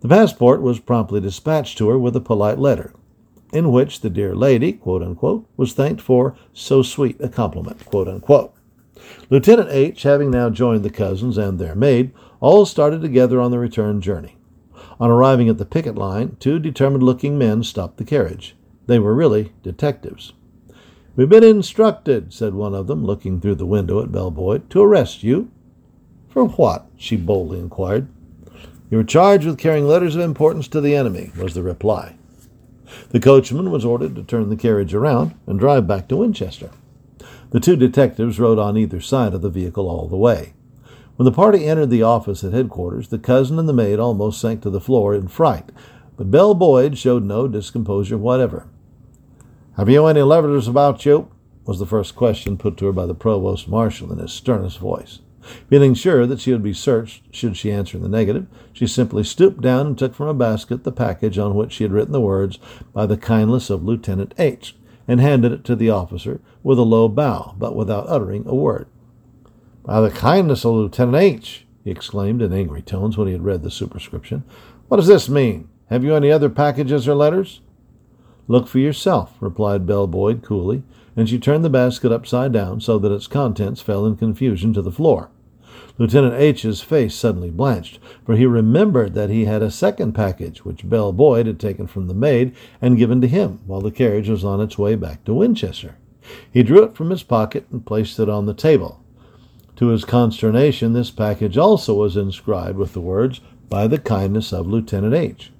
The 0.00 0.08
passport 0.08 0.60
was 0.60 0.80
promptly 0.80 1.20
dispatched 1.20 1.78
to 1.78 1.88
her 1.88 1.98
with 1.98 2.14
a 2.14 2.20
polite 2.20 2.58
letter, 2.58 2.92
in 3.54 3.72
which 3.72 4.00
the 4.00 4.10
dear 4.10 4.34
lady, 4.34 4.78
unquote, 5.02 5.48
was 5.56 5.72
thanked 5.72 6.02
for 6.02 6.36
so 6.52 6.82
sweet 6.82 7.16
a 7.20 7.28
compliment. 7.28 7.86
Lieutenant 9.30 9.70
H, 9.70 10.02
having 10.02 10.30
now 10.30 10.50
joined 10.50 10.82
the 10.82 10.90
cousins 10.90 11.38
and 11.38 11.58
their 11.58 11.74
maid, 11.74 12.12
all 12.40 12.66
started 12.66 13.00
together 13.00 13.40
on 13.40 13.50
the 13.50 13.58
return 13.58 14.00
journey. 14.00 14.36
On 14.98 15.10
arriving 15.10 15.48
at 15.48 15.58
the 15.58 15.64
picket 15.64 15.96
line, 15.96 16.36
two 16.40 16.58
determined 16.58 17.02
looking 17.02 17.38
men 17.38 17.62
stopped 17.62 17.96
the 17.96 18.04
carriage. 18.04 18.56
They 18.86 18.98
were 18.98 19.14
really 19.14 19.52
detectives. 19.62 20.32
We've 21.16 21.28
been 21.28 21.44
instructed, 21.44 22.32
said 22.32 22.54
one 22.54 22.74
of 22.74 22.86
them, 22.86 23.04
looking 23.04 23.40
through 23.40 23.56
the 23.56 23.66
window 23.66 24.02
at 24.02 24.12
Belle 24.12 24.30
Boyd, 24.30 24.68
to 24.70 24.82
arrest 24.82 25.22
you. 25.22 25.50
For 26.28 26.44
what? 26.46 26.86
she 26.96 27.16
boldly 27.16 27.58
inquired. 27.58 28.08
You 28.90 28.98
are 28.98 29.04
charged 29.04 29.46
with 29.46 29.58
carrying 29.58 29.86
letters 29.86 30.16
of 30.16 30.22
importance 30.22 30.68
to 30.68 30.80
the 30.80 30.96
enemy, 30.96 31.30
was 31.36 31.54
the 31.54 31.62
reply. 31.62 32.16
The 33.10 33.20
coachman 33.20 33.70
was 33.70 33.84
ordered 33.84 34.16
to 34.16 34.22
turn 34.22 34.48
the 34.48 34.56
carriage 34.56 34.94
around 34.94 35.34
and 35.46 35.58
drive 35.58 35.86
back 35.86 36.08
to 36.08 36.16
Winchester. 36.16 36.70
The 37.50 37.60
two 37.60 37.76
detectives 37.76 38.38
rode 38.38 38.58
on 38.58 38.76
either 38.76 39.00
side 39.00 39.34
of 39.34 39.42
the 39.42 39.50
vehicle 39.50 39.88
all 39.88 40.06
the 40.06 40.16
way. 40.16 40.54
When 41.16 41.24
the 41.24 41.32
party 41.32 41.66
entered 41.66 41.90
the 41.90 42.02
office 42.02 42.44
at 42.44 42.52
headquarters, 42.52 43.08
the 43.08 43.18
cousin 43.18 43.58
and 43.58 43.68
the 43.68 43.72
maid 43.72 43.98
almost 43.98 44.40
sank 44.40 44.62
to 44.62 44.70
the 44.70 44.80
floor 44.80 45.14
in 45.14 45.28
fright, 45.28 45.70
but 46.16 46.30
Belle 46.30 46.54
Boyd 46.54 46.96
showed 46.96 47.24
no 47.24 47.48
discomposure 47.48 48.16
whatever. 48.16 48.68
Have 49.76 49.88
you 49.88 50.06
any 50.06 50.22
letters 50.22 50.68
about 50.68 51.04
you? 51.04 51.28
was 51.66 51.78
the 51.78 51.86
first 51.86 52.16
question 52.16 52.56
put 52.56 52.76
to 52.76 52.86
her 52.86 52.92
by 52.92 53.06
the 53.06 53.14
provost 53.14 53.68
marshal 53.68 54.12
in 54.12 54.18
his 54.18 54.32
sternest 54.32 54.78
voice. 54.78 55.20
Feeling 55.68 55.94
sure 55.94 56.26
that 56.26 56.40
she 56.40 56.52
would 56.52 56.62
be 56.62 56.72
searched 56.72 57.34
should 57.34 57.56
she 57.56 57.72
answer 57.72 57.96
in 57.96 58.02
the 58.02 58.08
negative, 58.08 58.46
she 58.72 58.86
simply 58.86 59.24
stooped 59.24 59.60
down 59.60 59.86
and 59.86 59.98
took 59.98 60.14
from 60.14 60.28
a 60.28 60.34
basket 60.34 60.84
the 60.84 60.92
package 60.92 61.38
on 61.38 61.54
which 61.54 61.72
she 61.72 61.84
had 61.84 61.92
written 61.92 62.12
the 62.12 62.20
words, 62.20 62.58
By 62.92 63.06
the 63.06 63.16
kindness 63.16 63.70
of 63.70 63.84
Lieutenant 63.84 64.34
H., 64.38 64.76
and 65.08 65.20
handed 65.20 65.52
it 65.52 65.64
to 65.64 65.76
the 65.76 65.90
officer 65.90 66.40
with 66.62 66.78
a 66.78 66.82
low 66.82 67.08
bow, 67.08 67.54
but 67.58 67.74
without 67.74 68.08
uttering 68.08 68.46
a 68.46 68.54
word. 68.54 68.86
By 69.84 70.00
the 70.00 70.10
kindness 70.10 70.64
of 70.64 70.74
Lieutenant 70.74 71.16
H., 71.16 71.66
he 71.84 71.90
exclaimed 71.90 72.42
in 72.42 72.52
angry 72.52 72.82
tones 72.82 73.16
when 73.16 73.26
he 73.26 73.32
had 73.32 73.44
read 73.44 73.62
the 73.62 73.70
superscription. 73.70 74.44
What 74.88 74.98
does 74.98 75.06
this 75.06 75.28
mean? 75.28 75.68
Have 75.88 76.04
you 76.04 76.14
any 76.14 76.30
other 76.30 76.50
packages 76.50 77.08
or 77.08 77.14
letters? 77.14 77.60
Look 78.46 78.68
for 78.68 78.78
yourself, 78.78 79.36
replied 79.40 79.86
Belle 79.86 80.06
Boyd 80.06 80.42
coolly, 80.42 80.82
and 81.16 81.28
she 81.28 81.38
turned 81.38 81.64
the 81.64 81.70
basket 81.70 82.12
upside 82.12 82.52
down 82.52 82.80
so 82.80 82.98
that 82.98 83.12
its 83.12 83.26
contents 83.26 83.80
fell 83.80 84.06
in 84.06 84.16
confusion 84.16 84.72
to 84.74 84.82
the 84.82 84.92
floor. 84.92 85.30
Lieutenant 86.00 86.32
H.'s 86.32 86.80
face 86.80 87.14
suddenly 87.14 87.50
blanched, 87.50 87.98
for 88.24 88.34
he 88.34 88.46
remembered 88.46 89.12
that 89.12 89.28
he 89.28 89.44
had 89.44 89.60
a 89.60 89.70
second 89.70 90.14
package 90.14 90.64
which 90.64 90.88
Belle 90.88 91.12
Boyd 91.12 91.46
had 91.46 91.60
taken 91.60 91.86
from 91.86 92.06
the 92.06 92.14
maid 92.14 92.54
and 92.80 92.96
given 92.96 93.20
to 93.20 93.28
him 93.28 93.60
while 93.66 93.82
the 93.82 93.90
carriage 93.90 94.30
was 94.30 94.42
on 94.42 94.62
its 94.62 94.78
way 94.78 94.94
back 94.94 95.22
to 95.26 95.34
Winchester. 95.34 95.98
He 96.50 96.62
drew 96.62 96.82
it 96.84 96.94
from 96.94 97.10
his 97.10 97.22
pocket 97.22 97.66
and 97.70 97.84
placed 97.84 98.18
it 98.18 98.30
on 98.30 98.46
the 98.46 98.54
table. 98.54 99.04
To 99.76 99.88
his 99.88 100.06
consternation, 100.06 100.94
this 100.94 101.10
package 101.10 101.58
also 101.58 101.92
was 101.92 102.16
inscribed 102.16 102.78
with 102.78 102.94
the 102.94 103.02
words, 103.02 103.42
By 103.68 103.86
the 103.86 103.98
kindness 103.98 104.54
of 104.54 104.66
Lieutenant 104.66 105.12
H. 105.12 105.52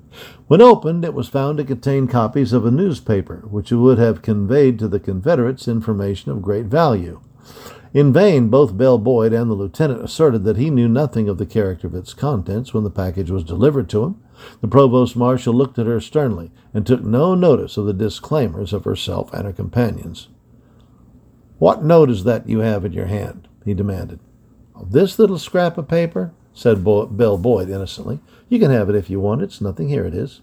When 0.47 0.63
opened, 0.63 1.05
it 1.05 1.13
was 1.13 1.29
found 1.29 1.59
to 1.59 1.65
contain 1.65 2.09
copies 2.09 2.55
of 2.55 2.65
a 2.65 2.71
newspaper, 2.71 3.45
which 3.51 3.73
would 3.73 3.99
have 3.99 4.23
conveyed 4.23 4.79
to 4.79 4.89
the 4.89 5.01
Confederates 5.01 5.69
information 5.69 6.33
of 6.33 6.41
great 6.41 6.65
value. 6.65 7.21
In 7.93 8.13
vain, 8.13 8.49
both 8.49 8.77
Belle 8.77 8.99
Boyd 8.99 9.33
and 9.33 9.51
the 9.51 9.55
lieutenant 9.55 10.05
asserted 10.05 10.45
that 10.45 10.57
he 10.57 10.71
knew 10.71 10.89
nothing 10.89 11.29
of 11.29 11.39
the 11.39 11.47
character 11.47 11.89
of 11.89 11.95
its 11.95 12.15
contents 12.15 12.73
when 12.73 12.85
the 12.85 12.91
package 12.91 13.31
was 13.31 13.43
delivered 13.43 13.89
to 13.89 14.05
him. 14.05 14.23
The 14.61 14.69
provost 14.69 15.17
marshal 15.17 15.53
looked 15.53 15.79
at 15.79 15.87
her 15.87 16.01
sternly 16.01 16.53
and 16.73 16.87
took 16.87 17.03
no 17.03 17.35
notice 17.35 17.77
of 17.77 17.87
the 17.87 17.93
disclaimers 17.93 18.73
of 18.73 18.85
herself 18.85 19.33
and 19.35 19.45
her 19.45 19.53
companions. 19.53 20.29
What 21.59 21.85
note 21.85 22.11
is 22.11 22.25
that 22.25 22.49
you 22.49 22.61
have 22.61 22.85
in 22.85 22.93
your 22.93 23.07
hand? 23.07 23.49
he 23.65 23.75
demanded. 23.75 24.21
This 24.89 25.19
little 25.19 25.39
scrap 25.39 25.77
of 25.77 25.89
paper? 25.89 26.33
said 26.55 26.85
Bo- 26.85 27.07
Belle 27.07 27.39
Boyd 27.39 27.69
innocently. 27.69 28.21
You 28.49 28.59
can 28.59 28.71
have 28.71 28.89
it 28.89 28.97
if 28.97 29.11
you 29.11 29.21
want. 29.21 29.43
It's 29.43 29.61
nothing. 29.61 29.89
Here 29.89 30.05
it 30.05 30.15
is. 30.15 30.41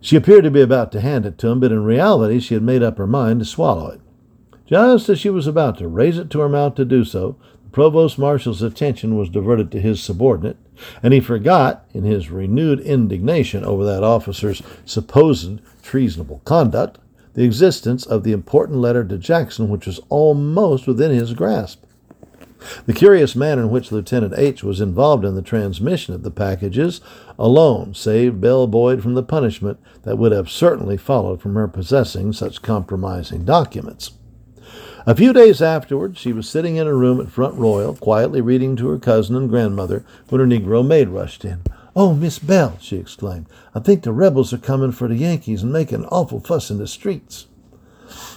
She 0.00 0.16
appeared 0.16 0.44
to 0.44 0.50
be 0.50 0.60
about 0.60 0.92
to 0.92 1.00
hand 1.00 1.26
it 1.26 1.38
to 1.38 1.48
him, 1.48 1.60
but 1.60 1.72
in 1.72 1.84
reality 1.84 2.40
she 2.40 2.54
had 2.54 2.62
made 2.62 2.82
up 2.82 2.98
her 2.98 3.06
mind 3.06 3.40
to 3.40 3.44
swallow 3.46 3.88
it. 3.88 4.00
Just 4.66 5.08
as 5.08 5.20
she 5.20 5.30
was 5.30 5.46
about 5.46 5.78
to 5.78 5.86
raise 5.86 6.18
it 6.18 6.28
to 6.30 6.40
her 6.40 6.48
mouth 6.48 6.74
to 6.74 6.84
do 6.84 7.04
so, 7.04 7.36
the 7.62 7.70
provost 7.70 8.18
marshal's 8.18 8.62
attention 8.62 9.16
was 9.16 9.28
diverted 9.28 9.70
to 9.70 9.80
his 9.80 10.02
subordinate, 10.02 10.56
and 11.02 11.14
he 11.14 11.20
forgot, 11.20 11.86
in 11.94 12.02
his 12.02 12.30
renewed 12.30 12.80
indignation 12.80 13.64
over 13.64 13.84
that 13.84 14.02
officer's 14.02 14.62
supposed 14.84 15.60
treasonable 15.82 16.42
conduct, 16.44 16.98
the 17.34 17.44
existence 17.44 18.04
of 18.04 18.24
the 18.24 18.32
important 18.32 18.78
letter 18.78 19.04
to 19.04 19.18
Jackson 19.18 19.68
which 19.68 19.86
was 19.86 20.00
almost 20.08 20.86
within 20.86 21.12
his 21.12 21.34
grasp. 21.34 21.84
The 22.86 22.94
curious 22.94 23.36
manner 23.36 23.62
in 23.62 23.70
which 23.70 23.92
Lieutenant 23.92 24.34
H 24.36 24.64
was 24.64 24.80
involved 24.80 25.24
in 25.24 25.36
the 25.36 25.42
transmission 25.42 26.14
of 26.14 26.22
the 26.22 26.30
packages 26.30 27.00
alone 27.38 27.94
saved 27.94 28.40
Belle 28.40 28.66
Boyd 28.66 29.02
from 29.02 29.14
the 29.14 29.22
punishment 29.22 29.78
that 30.02 30.16
would 30.18 30.32
have 30.32 30.50
certainly 30.50 30.96
followed 30.96 31.40
from 31.40 31.54
her 31.54 31.68
possessing 31.68 32.32
such 32.32 32.62
compromising 32.62 33.44
documents. 33.44 34.12
A 35.08 35.14
few 35.14 35.32
days 35.32 35.62
afterwards, 35.62 36.18
she 36.18 36.32
was 36.32 36.48
sitting 36.48 36.74
in 36.74 36.88
her 36.88 36.98
room 36.98 37.20
at 37.20 37.28
Front 37.28 37.54
Royal, 37.54 37.94
quietly 37.94 38.40
reading 38.40 38.74
to 38.74 38.88
her 38.88 38.98
cousin 38.98 39.36
and 39.36 39.48
grandmother, 39.48 40.04
when 40.28 40.40
her 40.40 40.46
Negro 40.48 40.84
maid 40.84 41.10
rushed 41.10 41.44
in. 41.44 41.62
Oh, 41.94 42.12
Miss 42.12 42.40
Belle, 42.40 42.76
she 42.80 42.96
exclaimed, 42.96 43.46
I 43.72 43.78
think 43.78 44.02
the 44.02 44.12
rebels 44.12 44.52
are 44.52 44.58
coming 44.58 44.90
for 44.90 45.06
the 45.06 45.14
Yankees 45.14 45.62
and 45.62 45.72
making 45.72 46.00
an 46.00 46.06
awful 46.06 46.40
fuss 46.40 46.72
in 46.72 46.78
the 46.78 46.88
streets. 46.88 47.46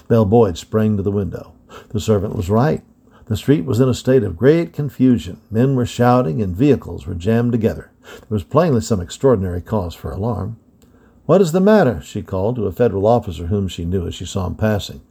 Belle 0.08 0.26
Boyd 0.26 0.60
sprang 0.60 0.96
to 0.96 1.02
the 1.02 1.10
window. 1.10 1.54
The 1.90 2.00
servant 2.00 2.36
was 2.36 2.52
right. 2.52 2.84
The 3.26 3.36
street 3.36 3.66
was 3.66 3.80
in 3.80 3.90
a 3.90 3.94
state 3.96 4.22
of 4.22 4.38
great 4.38 4.72
confusion. 4.72 5.42
Men 5.50 5.76
were 5.76 5.88
shouting, 5.88 6.40
and 6.40 6.56
vehicles 6.56 7.08
were 7.08 7.16
jammed 7.16 7.52
together. 7.52 7.90
There 8.04 8.28
was 8.30 8.44
plainly 8.44 8.82
some 8.82 9.02
extraordinary 9.02 9.62
cause 9.62 9.96
for 9.96 10.12
alarm. 10.12 10.60
What 11.26 11.42
is 11.42 11.52
the 11.52 11.62
matter? 11.62 12.00
she 12.04 12.22
called 12.22 12.58
to 12.58 12.68
a 12.68 12.72
Federal 12.72 13.08
officer 13.08 13.48
whom 13.48 13.68
she 13.68 13.86
knew 13.86 14.06
as 14.06 14.14
she 14.14 14.26
saw 14.26 14.46
him 14.46 14.54
passing. 14.54 15.02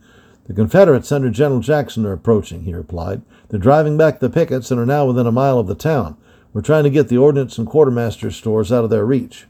The 0.48 0.54
Confederates 0.54 1.12
under 1.12 1.28
General 1.28 1.60
Jackson 1.60 2.06
are 2.06 2.12
approaching, 2.12 2.62
he 2.62 2.72
replied. 2.72 3.20
They're 3.48 3.60
driving 3.60 3.98
back 3.98 4.18
the 4.18 4.30
pickets 4.30 4.70
and 4.70 4.80
are 4.80 4.86
now 4.86 5.04
within 5.04 5.26
a 5.26 5.32
mile 5.32 5.58
of 5.58 5.66
the 5.66 5.74
town. 5.74 6.16
We're 6.54 6.62
trying 6.62 6.84
to 6.84 6.90
get 6.90 7.08
the 7.08 7.18
ordnance 7.18 7.58
and 7.58 7.66
quartermaster's 7.66 8.34
stores 8.34 8.72
out 8.72 8.82
of 8.82 8.88
their 8.88 9.04
reach. 9.04 9.46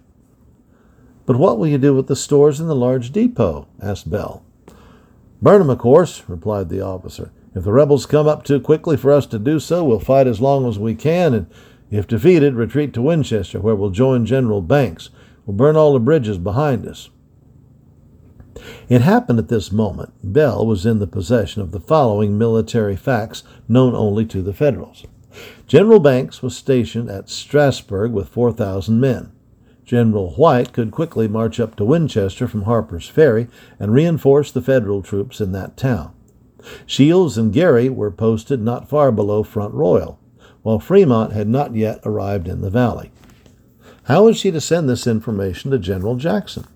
But 1.25 1.37
what 1.37 1.57
will 1.57 1.69
you 1.69 1.79
do 1.79 1.95
with 1.95 2.09
the 2.09 2.17
stores 2.17 2.59
in 2.59 2.67
the 2.67 2.75
large 2.75 3.13
depot? 3.13 3.69
asked 3.81 4.11
Belle. 4.11 4.43
Burn 5.41 5.61
'em, 5.61 5.71
of 5.71 5.79
course, 5.79 6.25
replied 6.27 6.69
the 6.69 6.81
officer. 6.81 7.31
If 7.55 7.63
the 7.63 7.73
rebels 7.73 8.05
come 8.05 8.27
up 8.27 8.43
too 8.43 8.59
quickly 8.59 8.97
for 8.97 9.13
us 9.13 9.27
to 9.27 9.39
do 9.39 9.61
so, 9.61 9.85
we'll 9.85 10.01
fight 10.01 10.27
as 10.27 10.41
long 10.41 10.67
as 10.67 10.81
we 10.81 10.97
can, 10.97 11.33
and 11.33 11.47
if 11.93 12.09
defeated, 12.09 12.55
retreat 12.55 12.93
to 12.95 13.03
Winchester, 13.03 13.61
where 13.61 13.77
we'll 13.77 13.91
join 13.91 14.27
General 14.27 14.61
Banks. 14.61 15.11
We'll 15.47 15.57
burn 15.57 15.77
all 15.77 15.93
the 15.93 16.01
bridges 16.01 16.39
behind 16.39 16.87
us. 16.87 17.09
It 18.89 19.03
happened 19.03 19.39
at 19.39 19.49
this 19.49 19.71
moment 19.71 20.13
Belle 20.23 20.67
was 20.67 20.87
in 20.87 20.99
the 20.99 21.07
possession 21.07 21.63
of 21.63 21.71
the 21.71 21.81
following 21.81 22.39
military 22.39 22.97
facts 22.97 23.43
known 23.69 23.95
only 23.95 24.25
to 24.27 24.43
the 24.43 24.53
Federals. 24.53 25.05
General 25.67 26.01
Banks 26.01 26.43
was 26.43 26.57
stationed 26.57 27.11
at 27.11 27.29
Strasburg 27.29 28.13
with 28.13 28.29
4,000 28.29 28.99
men. 28.99 29.33
General 29.85 30.33
White 30.33 30.73
could 30.73 30.91
quickly 30.91 31.29
march 31.29 31.59
up 31.61 31.77
to 31.77 31.85
Winchester 31.85 32.47
from 32.47 32.63
Harper's 32.63 33.09
Ferry 33.09 33.49
and 33.79 33.93
reinforce 33.93 34.51
the 34.51 34.63
Federal 34.63 35.03
troops 35.03 35.41
in 35.41 35.53
that 35.53 35.77
town. 35.77 36.13
Shields 36.87 37.39
and 37.39 37.53
Geary 37.53 37.89
were 37.89 38.11
posted 38.11 38.61
not 38.61 38.89
far 38.89 39.13
below 39.13 39.43
Front 39.43 39.75
Royal, 39.75 40.19
while 40.63 40.81
Fremont 40.81 41.33
had 41.33 41.49
not 41.49 41.75
yet 41.75 42.01
arrived 42.05 42.49
in 42.49 42.61
the 42.61 42.71
valley. 42.71 43.13
How 44.05 44.25
was 44.25 44.37
she 44.37 44.51
to 44.51 44.61
send 44.61 44.89
this 44.89 45.07
information 45.07 45.71
to 45.71 45.79
General 45.79 46.17
Jackson? 46.17 46.67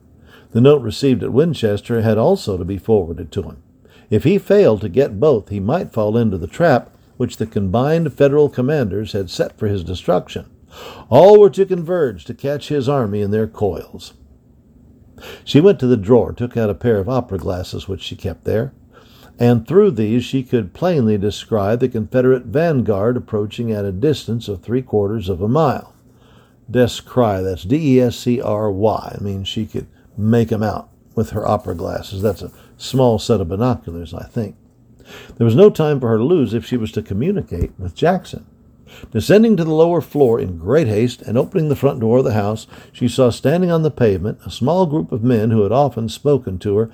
The 0.53 0.61
note 0.61 0.83
received 0.83 1.23
at 1.23 1.33
Winchester 1.33 2.03
had 2.03 2.19
also 2.19 2.57
to 2.57 2.65
be 2.65 2.79
forwarded 2.79 3.33
to 3.33 3.43
him. 3.43 3.63
If 4.11 4.25
he 4.25 4.39
failed 4.39 4.83
to 4.83 4.89
get 4.89 5.19
both, 5.19 5.49
he 5.49 5.61
might 5.61 5.93
fall 5.93 6.17
into 6.17 6.37
the 6.37 6.47
trap 6.47 6.95
which 7.17 7.37
the 7.37 7.47
combined 7.47 8.13
Federal 8.13 8.49
commanders 8.49 9.13
had 9.13 9.31
set 9.31 9.59
for 9.59 9.69
his 9.69 9.85
destruction. 9.85 10.47
All 11.09 11.39
were 11.39 11.51
to 11.51 11.67
converge 11.67 12.25
to 12.25 12.35
catch 12.35 12.69
his 12.69 12.89
army 12.89 13.21
in 13.21 13.31
their 13.31 13.47
coils. 13.47 14.15
She 15.45 15.61
went 15.61 15.79
to 15.81 15.87
the 15.87 15.97
drawer, 15.97 16.33
took 16.33 16.57
out 16.57 16.71
a 16.71 16.75
pair 16.75 16.99
of 16.99 17.09
opera 17.09 17.39
glasses 17.39 17.87
which 17.87 18.03
she 18.03 18.17
kept 18.17 18.45
there, 18.45 18.73
and 19.39 19.67
through 19.67 19.93
these 19.93 20.25
she 20.25 20.43
could 20.43 20.75
plainly 20.75 21.17
descry 21.17 21.77
the 21.77 21.89
Confederate 21.89 22.45
vanguard 22.45 23.17
approaching 23.17 23.71
at 23.71 23.85
a 23.85 23.93
distance 23.93 24.49
of 24.49 24.63
three 24.63 24.83
quarters 24.83 25.29
of 25.29 25.41
a 25.41 25.49
mile. 25.49 25.95
Descry, 26.71 27.43
that's 27.43 27.65
D 27.65 27.97
E 27.97 28.01
S 28.01 28.17
C 28.17 28.41
R 28.41 28.71
Y, 28.71 29.19
means 29.21 29.49
she 29.49 29.67
could 29.67 29.87
make 30.17 30.49
them 30.49 30.63
out 30.63 30.91
with 31.15 31.31
her 31.31 31.47
opera 31.47 31.75
glasses. 31.75 32.23
That's 32.23 32.43
a 32.43 32.53
small 32.77 33.19
set 33.19 33.41
of 33.41 33.49
binoculars, 33.49 34.15
I 34.15 34.25
think. 34.25 34.57
There 35.37 35.45
was 35.45 35.57
no 35.57 35.71
time 35.71 36.01
for 36.01 36.09
her 36.09 36.19
to 36.19 36.25
lose 36.25 36.55
if 36.55 36.65
she 36.65 36.77
was 36.77 36.93
to 36.93 37.03
communicate 37.03 37.73
with 37.79 37.95
Jackson. 37.95 38.47
Descending 39.11 39.57
to 39.57 39.65
the 39.65 39.73
lower 39.73 40.01
floor 40.01 40.39
in 40.39 40.59
great 40.59 40.87
haste 40.87 41.23
and 41.23 41.39
opening 41.39 41.69
the 41.69 41.77
front 41.77 42.01
door 42.01 42.19
of 42.19 42.25
the 42.25 42.35
house, 42.35 42.67
she 42.93 43.09
saw 43.09 43.31
standing 43.31 43.71
on 43.71 43.83
the 43.83 43.91
pavement 43.91 44.39
a 44.45 44.51
small 44.51 44.87
group 44.87 45.13
of 45.13 45.25
men 45.25 45.51
who 45.51 45.63
had 45.63 45.73
often 45.73 46.09
spoken 46.09 46.59
to 46.59 46.77
her 46.77 46.91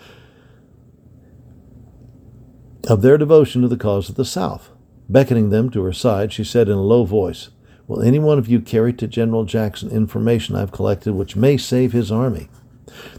of 2.89 3.03
their 3.03 3.19
devotion 3.19 3.63
to 3.63 3.69
the 3.69 3.77
cause 3.77 4.09
of 4.09 4.15
the 4.15 4.25
South. 4.25 4.71
Beckoning 5.09 5.51
them 5.51 5.71
to 5.71 5.83
her 5.83 5.93
side, 5.93 6.33
she 6.33 6.45
said 6.45 6.69
in 6.69 6.75
a 6.75 6.83
low 6.83 7.05
voice, 7.05 7.51
Will 7.87 8.03
any 8.03 8.19
one 8.19 8.39
of 8.39 8.49
you 8.49 8.61
carry 8.61 8.93
to 8.95 9.07
General 9.07 9.45
Jackson 9.45 9.91
information 9.91 10.55
I've 10.55 10.73
collected 10.73 11.15
which 11.15 11.37
may 11.37 11.57
save 11.57 11.93
his 11.93 12.13
army? 12.13 12.49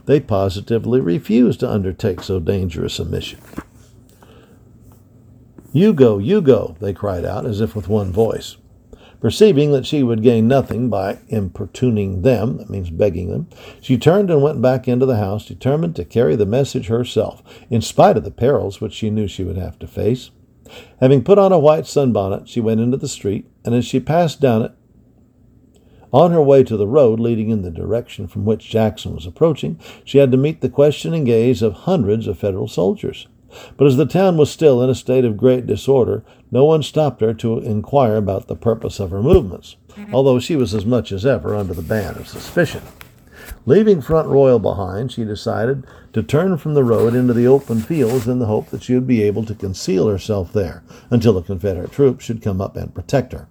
They 0.06 0.20
positively 0.20 1.02
refused 1.02 1.60
to 1.62 1.70
undertake 1.70 2.22
so 2.22 2.40
dangerous 2.40 3.00
a 3.00 3.06
mission. 3.06 3.40
You 5.72 5.94
go, 5.94 6.18
you 6.18 6.42
go, 6.42 6.76
they 6.80 6.94
cried 6.94 7.26
out, 7.26 7.46
as 7.46 7.62
if 7.62 7.76
with 7.76 7.88
one 7.88 8.12
voice. 8.12 8.58
Perceiving 9.22 9.72
that 9.74 9.86
she 9.86 10.02
would 10.02 10.24
gain 10.24 10.48
nothing 10.48 10.90
by 10.90 11.20
importuning 11.28 12.22
them, 12.22 12.58
that 12.58 12.70
means 12.70 12.90
begging 12.90 13.30
them, 13.30 13.48
she 13.82 13.98
turned 13.98 14.32
and 14.32 14.42
went 14.42 14.62
back 14.62 14.88
into 14.88 15.06
the 15.06 15.18
house, 15.18 15.46
determined 15.46 15.96
to 15.98 16.06
carry 16.06 16.36
the 16.36 16.46
message 16.46 16.88
herself, 16.88 17.44
in 17.70 17.82
spite 17.82 18.16
of 18.16 18.24
the 18.24 18.32
perils 18.32 18.80
which 18.80 18.94
she 18.94 19.10
knew 19.10 19.28
she 19.28 19.44
would 19.44 19.58
have 19.58 19.78
to 19.80 19.88
face. 19.88 20.32
Having 21.02 21.24
put 21.24 21.38
on 21.38 21.52
a 21.52 21.60
white 21.60 21.86
sunbonnet, 21.86 22.48
she 22.48 22.62
went 22.62 22.80
into 22.80 22.98
the 22.98 23.08
street, 23.08 23.50
and 23.66 23.76
as 23.76 23.86
she 23.86 24.00
passed 24.00 24.40
down 24.40 24.62
it, 24.62 24.72
on 26.12 26.32
her 26.32 26.42
way 26.42 26.64
to 26.64 26.78
the 26.78 26.88
road 26.88 27.20
leading 27.20 27.50
in 27.50 27.62
the 27.62 27.72
direction 27.72 28.28
from 28.28 28.46
which 28.46 28.70
Jackson 28.70 29.14
was 29.14 29.26
approaching, 29.26 29.80
she 30.04 30.18
had 30.18 30.32
to 30.32 30.38
meet 30.38 30.62
the 30.62 30.70
questioning 30.70 31.24
gaze 31.24 31.62
of 31.62 31.74
hundreds 31.74 32.28
of 32.28 32.38
Federal 32.38 32.68
soldiers. 32.68 33.28
But 33.78 33.88
as 33.88 33.98
the 33.98 34.06
town 34.06 34.38
was 34.38 34.52
still 34.52 34.82
in 34.84 34.90
a 34.90 34.96
state 34.96 35.26
of 35.26 35.38
great 35.38 35.66
disorder, 35.66 36.24
no 36.52 36.66
one 36.66 36.84
stopped 36.84 37.22
her 37.22 37.34
to 37.36 37.58
inquire 37.60 38.16
about 38.16 38.48
the 38.48 38.56
purpose 38.56 39.00
of 39.00 39.12
her 39.12 39.24
movements, 39.24 39.76
although 40.14 40.40
she 40.40 40.56
was 40.56 40.76
as 40.76 40.86
much 40.86 41.12
as 41.12 41.26
ever 41.26 41.56
under 41.56 41.74
the 41.74 41.82
ban 41.82 42.16
of 42.16 42.28
suspicion. 42.28 42.84
Leaving 43.66 44.02
Front 44.02 44.28
Royal 44.28 44.60
behind, 44.60 45.12
she 45.12 45.24
decided 45.24 45.86
to 46.14 46.24
turn 46.24 46.58
from 46.58 46.74
the 46.74 46.84
road 46.84 47.14
into 47.14 47.34
the 47.34 47.48
open 47.48 47.80
fields 47.82 48.28
in 48.28 48.40
the 48.40 48.46
hope 48.46 48.70
that 48.70 48.84
she 48.84 48.94
would 48.94 49.08
be 49.08 49.24
able 49.24 49.44
to 49.46 49.56
conceal 49.56 50.08
herself 50.08 50.54
there 50.54 50.84
until 51.10 51.34
the 51.34 51.42
Confederate 51.42 51.92
troops 51.92 52.24
should 52.26 52.42
come 52.42 52.62
up 52.62 52.76
and 52.76 52.94
protect 52.94 53.34
her. 53.34 53.48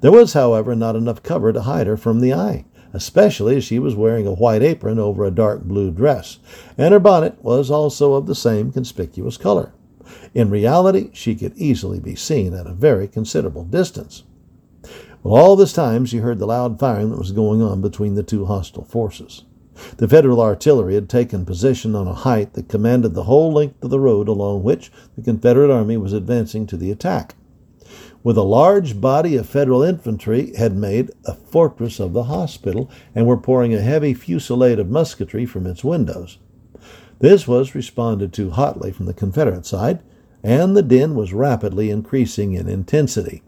There 0.00 0.12
was, 0.12 0.32
however, 0.32 0.74
not 0.74 0.96
enough 0.96 1.22
cover 1.22 1.52
to 1.52 1.62
hide 1.62 1.86
her 1.86 1.96
from 1.96 2.20
the 2.20 2.34
eye 2.34 2.64
especially 2.92 3.56
as 3.56 3.64
she 3.64 3.78
was 3.78 3.94
wearing 3.94 4.26
a 4.26 4.32
white 4.32 4.62
apron 4.62 4.98
over 4.98 5.24
a 5.24 5.30
dark 5.30 5.62
blue 5.62 5.90
dress, 5.90 6.38
and 6.76 6.92
her 6.92 6.98
bonnet 6.98 7.42
was 7.42 7.70
also 7.70 8.14
of 8.14 8.26
the 8.26 8.34
same 8.34 8.72
conspicuous 8.72 9.36
color. 9.36 9.72
In 10.34 10.50
reality, 10.50 11.10
she 11.12 11.34
could 11.34 11.56
easily 11.56 12.00
be 12.00 12.14
seen 12.14 12.54
at 12.54 12.66
a 12.66 12.72
very 12.72 13.06
considerable 13.06 13.64
distance. 13.64 14.22
Well, 15.22 15.34
all 15.34 15.56
this 15.56 15.72
time 15.72 16.06
she 16.06 16.18
heard 16.18 16.38
the 16.38 16.46
loud 16.46 16.78
firing 16.78 17.10
that 17.10 17.18
was 17.18 17.32
going 17.32 17.60
on 17.60 17.82
between 17.82 18.14
the 18.14 18.22
two 18.22 18.46
hostile 18.46 18.84
forces. 18.84 19.44
The 19.98 20.08
Federal 20.08 20.40
artillery 20.40 20.94
had 20.94 21.08
taken 21.08 21.44
position 21.44 21.94
on 21.94 22.08
a 22.08 22.14
height 22.14 22.54
that 22.54 22.68
commanded 22.68 23.14
the 23.14 23.24
whole 23.24 23.52
length 23.52 23.82
of 23.84 23.90
the 23.90 24.00
road 24.00 24.28
along 24.28 24.62
which 24.62 24.90
the 25.16 25.22
Confederate 25.22 25.70
army 25.70 25.96
was 25.96 26.12
advancing 26.12 26.66
to 26.68 26.76
the 26.76 26.90
attack 26.90 27.34
with 28.22 28.36
a 28.36 28.42
large 28.42 29.00
body 29.00 29.36
of 29.36 29.48
Federal 29.48 29.82
infantry, 29.82 30.54
had 30.56 30.76
made 30.76 31.10
a 31.24 31.34
fortress 31.34 32.00
of 32.00 32.12
the 32.12 32.24
hospital 32.24 32.90
and 33.14 33.26
were 33.26 33.36
pouring 33.36 33.74
a 33.74 33.80
heavy 33.80 34.14
fusillade 34.14 34.78
of 34.78 34.90
musketry 34.90 35.46
from 35.46 35.66
its 35.66 35.84
windows. 35.84 36.38
This 37.20 37.48
was 37.48 37.74
responded 37.74 38.32
to 38.34 38.50
hotly 38.50 38.92
from 38.92 39.06
the 39.06 39.14
Confederate 39.14 39.66
side, 39.66 40.00
and 40.42 40.76
the 40.76 40.82
din 40.82 41.14
was 41.14 41.32
rapidly 41.32 41.90
increasing 41.90 42.54
in 42.54 42.68
intensity. 42.68 43.42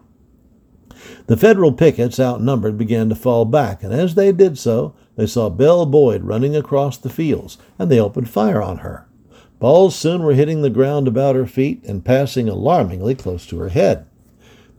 The 1.27 1.37
Federal 1.37 1.71
pickets, 1.71 2.19
outnumbered, 2.19 2.77
began 2.77 3.09
to 3.09 3.15
fall 3.15 3.45
back, 3.45 3.83
and 3.83 3.93
as 3.93 4.15
they 4.15 4.31
did 4.31 4.57
so, 4.57 4.93
they 5.15 5.25
saw 5.25 5.49
Belle 5.49 5.85
Boyd 5.85 6.23
running 6.23 6.55
across 6.55 6.97
the 6.97 7.09
fields, 7.09 7.57
and 7.79 7.89
they 7.89 7.99
opened 7.99 8.29
fire 8.29 8.61
on 8.61 8.79
her. 8.79 9.07
Balls 9.59 9.95
soon 9.95 10.23
were 10.23 10.33
hitting 10.33 10.61
the 10.61 10.69
ground 10.69 11.07
about 11.07 11.35
her 11.35 11.45
feet 11.45 11.83
and 11.85 12.03
passing 12.03 12.49
alarmingly 12.49 13.15
close 13.15 13.45
to 13.47 13.59
her 13.59 13.69
head. 13.69 14.05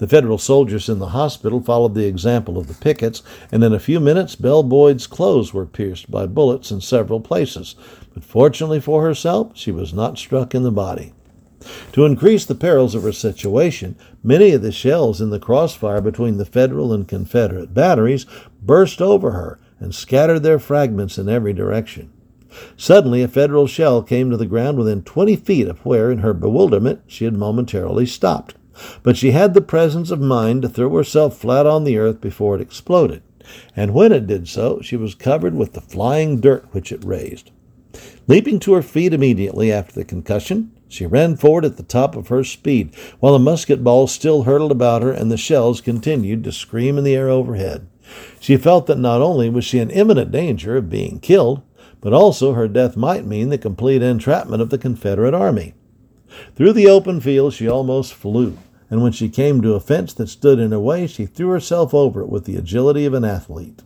The 0.03 0.09
Federal 0.09 0.39
soldiers 0.39 0.89
in 0.89 0.99
the 0.99 1.11
hospital 1.11 1.63
followed 1.63 1.95
the 1.95 2.09
example 2.09 2.59
of 2.59 2.67
the 2.67 2.75
pickets, 2.75 3.23
and 3.53 3.63
in 3.63 3.73
a 3.73 3.79
few 3.79 4.01
minutes 4.01 4.35
Belle 4.35 4.65
Boyd's 4.65 5.07
clothes 5.07 5.55
were 5.55 5.65
pierced 5.65 6.11
by 6.11 6.27
bullets 6.27 6.73
in 6.73 6.81
several 6.81 7.21
places. 7.21 7.77
But 8.13 8.25
fortunately 8.25 8.81
for 8.81 9.05
herself, 9.05 9.53
she 9.55 9.71
was 9.71 9.95
not 9.95 10.19
struck 10.19 10.57
in 10.57 10.65
the 10.65 10.73
body. 10.73 11.13
To 11.93 12.05
increase 12.05 12.45
the 12.45 12.57
perils 12.57 12.97
of 12.97 13.05
her 13.05 13.13
situation, 13.13 13.95
many 14.25 14.51
of 14.51 14.63
the 14.63 14.73
shells 14.73 15.21
in 15.21 15.31
the 15.31 15.39
crossfire 15.39 16.01
between 16.01 16.37
the 16.37 16.47
Federal 16.47 16.93
and 16.93 17.07
Confederate 17.07 17.73
batteries 17.73 18.27
burst 18.61 19.01
over 19.01 19.31
her 19.31 19.61
and 19.79 19.95
scattered 19.95 20.43
their 20.43 20.59
fragments 20.59 21.17
in 21.17 21.29
every 21.29 21.53
direction. 21.53 22.13
Suddenly, 22.77 23.23
a 23.23 23.29
Federal 23.29 23.69
shell 23.69 24.03
came 24.03 24.31
to 24.31 24.37
the 24.37 24.47
ground 24.47 24.79
within 24.79 25.05
twenty 25.05 25.37
feet 25.37 25.69
of 25.69 25.87
where, 25.87 26.11
in 26.11 26.19
her 26.19 26.35
bewilderment, 26.35 27.03
she 27.07 27.25
had 27.25 27.35
momentarily 27.35 28.07
stopped. 28.07 28.57
But 29.03 29.17
she 29.17 29.31
had 29.33 29.55
the 29.55 29.61
presence 29.61 30.11
of 30.11 30.21
mind 30.21 30.63
to 30.63 30.69
throw 30.69 30.95
herself 30.97 31.37
flat 31.39 31.67
on 31.67 31.85
the 31.85 31.99
earth 31.99 32.21
before 32.21 32.55
it 32.55 32.61
exploded, 32.61 33.23
and 33.77 33.95
when 33.95 34.13
it 34.13 34.27
did 34.27 34.49
so, 34.49 34.81
she 34.81 34.97
was 34.97 35.15
covered 35.15 35.55
with 35.55 35.73
the 35.73 35.81
flying 35.81 36.41
dirt 36.41 36.67
which 36.73 36.93
it 36.93 37.05
raised. 37.05 37.51
Leaping 38.27 38.59
to 38.61 38.73
her 38.75 38.83
feet 38.83 39.13
immediately 39.13 39.73
after 39.73 39.95
the 39.95 40.05
concussion, 40.05 40.73
she 40.89 41.07
ran 41.07 41.37
forward 41.37 41.65
at 41.65 41.77
the 41.77 41.83
top 41.83 42.17
of 42.17 42.29
her 42.29 42.45
speed, 42.45 42.95
while 43.19 43.33
the 43.33 43.39
musket 43.39 43.83
balls 43.83 44.13
still 44.13 44.45
hurtled 44.45 44.71
about 44.71 45.03
her 45.03 45.11
and 45.11 45.31
the 45.31 45.37
shells 45.37 45.81
continued 45.81 46.45
to 46.45 46.53
scream 46.53 46.99
in 46.99 47.05
the 47.05 47.15
air 47.15 47.29
overhead. 47.29 47.87
She 48.41 48.57
felt 48.57 48.87
that 48.87 48.99
not 48.99 49.23
only 49.23 49.49
was 49.49 49.65
she 49.65 49.79
in 49.79 49.91
imminent 49.91 50.31
danger 50.31 50.77
of 50.77 50.91
being 50.91 51.19
killed, 51.19 51.63
but 52.01 52.13
also 52.13 52.53
her 52.53 52.69
death 52.69 52.97
might 52.97 53.25
mean 53.25 53.49
the 53.49 53.59
complete 53.59 54.03
entrapment 54.03 54.61
of 54.61 54.71
the 54.71 54.79
Confederate 54.79 55.35
army. 55.35 55.75
Through 56.55 56.73
the 56.75 56.89
open 56.89 57.21
field 57.21 57.55
she 57.55 57.69
almost 57.69 58.15
flew, 58.15 58.57
and 58.91 59.03
when 59.03 59.13
she 59.13 59.29
came 59.29 59.63
to 59.63 59.75
a 59.75 59.81
fence 59.81 60.13
that 60.15 60.29
stood 60.29 60.59
in 60.59 60.73
her 60.73 60.81
way, 60.81 61.07
she 61.07 61.27
threw 61.27 61.49
herself 61.49 61.95
over 61.95 62.21
it 62.21 62.29
with 62.29 62.45
the 62.45 62.57
agility 62.57 63.05
of 63.05 63.15
an 63.15 63.25
athlete. 63.25 63.83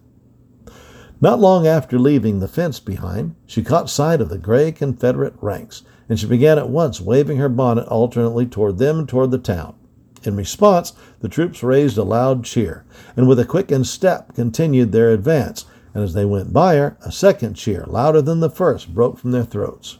Not 1.20 1.40
long 1.40 1.66
after 1.66 1.98
leaving 1.98 2.40
the 2.40 2.48
fence 2.48 2.78
behind, 2.78 3.34
she 3.46 3.62
caught 3.62 3.88
sight 3.88 4.20
of 4.20 4.28
the 4.28 4.36
gray 4.36 4.70
Confederate 4.70 5.34
ranks, 5.40 5.82
and 6.08 6.18
she 6.18 6.26
began 6.26 6.58
at 6.58 6.68
once 6.68 7.00
waving 7.00 7.38
her 7.38 7.48
bonnet 7.48 7.88
alternately 7.88 8.46
toward 8.46 8.78
them 8.78 8.98
and 8.98 9.08
toward 9.08 9.30
the 9.30 9.38
town. 9.38 9.74
In 10.24 10.36
response, 10.36 10.92
the 11.20 11.28
troops 11.28 11.62
raised 11.62 11.96
a 11.96 12.02
loud 12.02 12.44
cheer, 12.44 12.84
and 13.16 13.28
with 13.28 13.38
a 13.38 13.44
quickened 13.44 13.86
step 13.86 14.34
continued 14.34 14.92
their 14.92 15.10
advance, 15.10 15.64
and 15.94 16.02
as 16.02 16.14
they 16.14 16.24
went 16.24 16.52
by 16.52 16.76
her, 16.76 16.98
a 17.00 17.12
second 17.12 17.54
cheer, 17.54 17.84
louder 17.86 18.20
than 18.20 18.40
the 18.40 18.50
first, 18.50 18.92
broke 18.92 19.18
from 19.18 19.30
their 19.30 19.44
throats. 19.44 19.98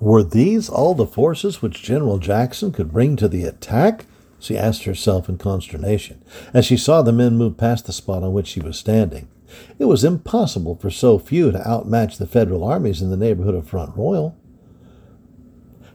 Were 0.00 0.22
these 0.22 0.70
all 0.70 0.94
the 0.94 1.06
forces 1.06 1.60
which 1.60 1.82
General 1.82 2.18
Jackson 2.18 2.72
could 2.72 2.90
bring 2.90 3.16
to 3.16 3.28
the 3.28 3.44
attack? 3.44 4.06
She 4.38 4.56
asked 4.56 4.84
herself 4.84 5.28
in 5.28 5.36
consternation, 5.36 6.22
as 6.54 6.64
she 6.64 6.78
saw 6.78 7.02
the 7.02 7.12
men 7.12 7.36
move 7.36 7.58
past 7.58 7.84
the 7.84 7.92
spot 7.92 8.22
on 8.22 8.32
which 8.32 8.46
she 8.46 8.60
was 8.60 8.78
standing. 8.78 9.28
It 9.78 9.84
was 9.84 10.02
impossible 10.02 10.76
for 10.76 10.90
so 10.90 11.18
few 11.18 11.52
to 11.52 11.68
outmatch 11.68 12.16
the 12.16 12.26
Federal 12.26 12.64
armies 12.64 13.02
in 13.02 13.10
the 13.10 13.16
neighborhood 13.16 13.54
of 13.54 13.68
Front 13.68 13.94
Royal. 13.94 14.34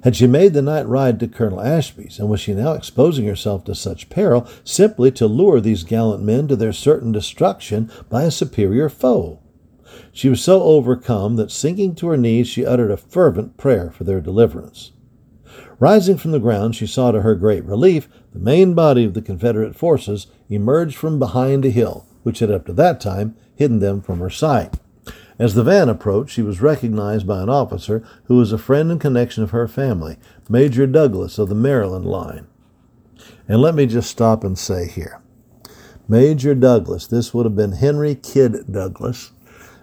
Had 0.04 0.16
she 0.16 0.28
made 0.28 0.54
the 0.54 0.62
night 0.62 0.88
ride 0.88 1.20
to 1.20 1.28
Colonel 1.28 1.60
Ashby's, 1.60 2.20
and 2.20 2.30
was 2.30 2.40
she 2.40 2.54
now 2.54 2.74
exposing 2.74 3.26
herself 3.26 3.64
to 3.64 3.74
such 3.74 4.12
peril 4.12 4.48
simply 4.64 5.10
to 5.14 5.26
lure 5.26 5.60
these 5.60 5.84
gallant 5.84 6.22
men 6.22 6.48
to 6.48 6.56
their 6.56 6.74
certain 6.74 7.12
destruction 7.12 7.90
by 8.08 8.22
a 8.22 8.30
superior 8.30 8.88
foe? 8.88 9.40
She 10.12 10.30
was 10.30 10.42
so 10.42 10.64
overcome 10.64 11.36
that, 11.36 11.52
sinking 11.52 11.96
to 11.96 12.08
her 12.08 12.18
knees, 12.18 12.48
she 12.48 12.66
uttered 12.66 12.92
a 12.92 12.98
fervent 12.98 13.58
prayer 13.58 13.92
for 13.92 14.04
their 14.04 14.22
deliverance. 14.22 14.92
Rising 15.80 16.18
from 16.18 16.32
the 16.32 16.40
ground, 16.40 16.76
she 16.76 16.88
saw 16.88 17.12
to 17.12 17.22
her 17.22 17.36
great 17.36 17.66
relief 17.66 18.08
the 18.34 18.40
main 18.40 18.74
body 18.74 19.04
of 19.04 19.14
the 19.14 19.22
Confederate 19.22 19.76
forces 19.76 20.28
emerge 20.50 20.96
from 20.96 21.20
behind 21.20 21.66
a 21.66 21.70
hill, 21.70 22.06
which 22.24 22.40
had 22.40 22.52
up 22.52 22.66
to 22.66 22.74
that 22.74 23.02
time 23.02 23.36
hidden 23.56 23.80
them 23.80 24.02
from 24.02 24.20
her 24.20 24.30
sight. 24.30 24.76
As 25.38 25.54
the 25.54 25.64
van 25.64 25.90
approached, 25.90 26.32
she 26.32 26.42
was 26.42 26.62
recognized 26.62 27.28
by 27.28 27.42
an 27.42 27.50
officer 27.50 28.08
who 28.26 28.38
was 28.38 28.54
a 28.54 28.58
friend 28.58 28.90
and 28.90 29.02
connection 29.02 29.44
of 29.44 29.52
her 29.52 29.68
family, 29.68 30.18
Major 30.50 30.88
Douglas 30.88 31.38
of 31.38 31.50
the 31.50 31.56
Maryland 31.56 32.06
line. 32.06 32.48
And 33.48 33.62
let 33.62 33.76
me 33.76 33.86
just 33.86 34.10
stop 34.10 34.44
and 34.44 34.58
say 34.58 34.88
here 34.88 35.22
Major 36.08 36.56
Douglas, 36.56 37.08
this 37.08 37.34
would 37.34 37.46
have 37.46 37.56
been 37.56 37.74
Henry 37.74 38.16
Kyd 38.16 38.72
Douglas, 38.72 39.32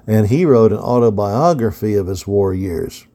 and 0.06 0.28
he 0.28 0.44
wrote 0.44 0.72
an 0.72 0.78
autobiography 0.78 1.94
of 1.94 2.06
his 2.06 2.26
war 2.26 2.52
years. 2.54 3.06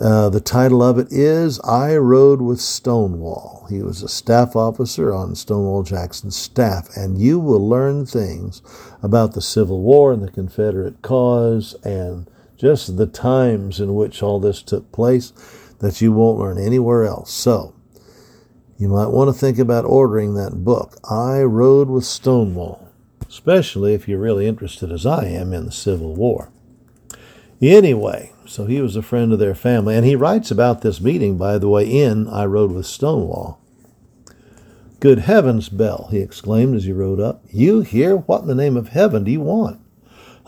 Uh, 0.00 0.30
the 0.30 0.40
title 0.40 0.82
of 0.82 0.98
it 0.98 1.08
is 1.10 1.60
I 1.60 1.94
Rode 1.96 2.40
with 2.40 2.58
Stonewall. 2.58 3.66
He 3.68 3.82
was 3.82 4.02
a 4.02 4.08
staff 4.08 4.56
officer 4.56 5.12
on 5.12 5.34
Stonewall 5.34 5.82
Jackson's 5.82 6.36
staff, 6.36 6.88
and 6.96 7.20
you 7.20 7.38
will 7.38 7.68
learn 7.68 8.06
things 8.06 8.62
about 9.02 9.34
the 9.34 9.42
Civil 9.42 9.82
War 9.82 10.10
and 10.10 10.22
the 10.22 10.30
Confederate 10.30 11.02
cause 11.02 11.74
and 11.84 12.30
just 12.56 12.96
the 12.96 13.06
times 13.06 13.78
in 13.78 13.94
which 13.94 14.22
all 14.22 14.40
this 14.40 14.62
took 14.62 14.90
place 14.90 15.32
that 15.80 16.00
you 16.00 16.12
won't 16.12 16.38
learn 16.38 16.58
anywhere 16.58 17.04
else. 17.04 17.30
So, 17.30 17.74
you 18.78 18.88
might 18.88 19.08
want 19.08 19.28
to 19.28 19.38
think 19.38 19.58
about 19.58 19.84
ordering 19.84 20.32
that 20.34 20.64
book, 20.64 20.96
I 21.10 21.42
Rode 21.42 21.90
with 21.90 22.04
Stonewall, 22.04 22.89
especially 23.30 23.94
if 23.94 24.08
you're 24.08 24.18
really 24.18 24.48
interested, 24.48 24.90
as 24.90 25.06
I 25.06 25.26
am, 25.26 25.52
in 25.52 25.64
the 25.64 25.72
Civil 25.72 26.16
War. 26.16 26.50
Anyway, 27.62 28.32
so 28.44 28.66
he 28.66 28.80
was 28.80 28.96
a 28.96 29.02
friend 29.02 29.32
of 29.32 29.38
their 29.38 29.54
family. 29.54 29.94
And 29.94 30.04
he 30.04 30.16
writes 30.16 30.50
about 30.50 30.80
this 30.80 31.00
meeting, 31.00 31.38
by 31.38 31.56
the 31.56 31.68
way, 31.68 31.86
in 31.86 32.26
I 32.26 32.44
Rode 32.44 32.72
with 32.72 32.86
Stonewall. 32.86 33.60
Good 34.98 35.20
heavens, 35.20 35.68
Belle, 35.68 36.08
he 36.10 36.18
exclaimed 36.18 36.74
as 36.74 36.84
he 36.84 36.92
rode 36.92 37.20
up. 37.20 37.44
You 37.48 37.82
here? 37.82 38.16
What 38.16 38.42
in 38.42 38.48
the 38.48 38.54
name 38.54 38.76
of 38.76 38.88
heaven 38.88 39.24
do 39.24 39.30
you 39.30 39.40
want? 39.40 39.80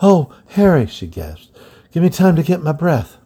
Oh, 0.01 0.35
Harry, 0.49 0.85
she 0.85 1.07
gasped. 1.07 1.57
Give 1.91 2.03
me 2.03 2.09
time 2.09 2.35
to 2.35 2.43
get 2.43 2.61
my 2.61 2.73
breath. 2.73 3.17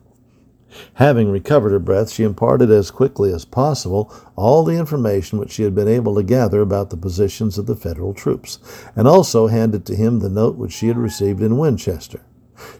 Having 0.95 1.31
recovered 1.31 1.71
her 1.71 1.79
breath, 1.79 2.11
she 2.11 2.23
imparted 2.23 2.71
as 2.71 2.91
quickly 2.91 3.33
as 3.33 3.45
possible 3.45 4.13
all 4.35 4.63
the 4.63 4.77
information 4.77 5.39
which 5.39 5.51
she 5.51 5.63
had 5.63 5.75
been 5.75 5.87
able 5.87 6.15
to 6.15 6.23
gather 6.23 6.61
about 6.61 6.89
the 6.89 6.97
positions 6.97 7.57
of 7.57 7.65
the 7.65 7.75
Federal 7.75 8.13
troops, 8.13 8.59
and 8.95 9.07
also 9.07 9.47
handed 9.47 9.85
to 9.85 9.95
him 9.95 10.19
the 10.19 10.29
note 10.29 10.55
which 10.55 10.73
she 10.73 10.87
had 10.87 10.97
received 10.97 11.41
in 11.41 11.57
Winchester. 11.57 12.21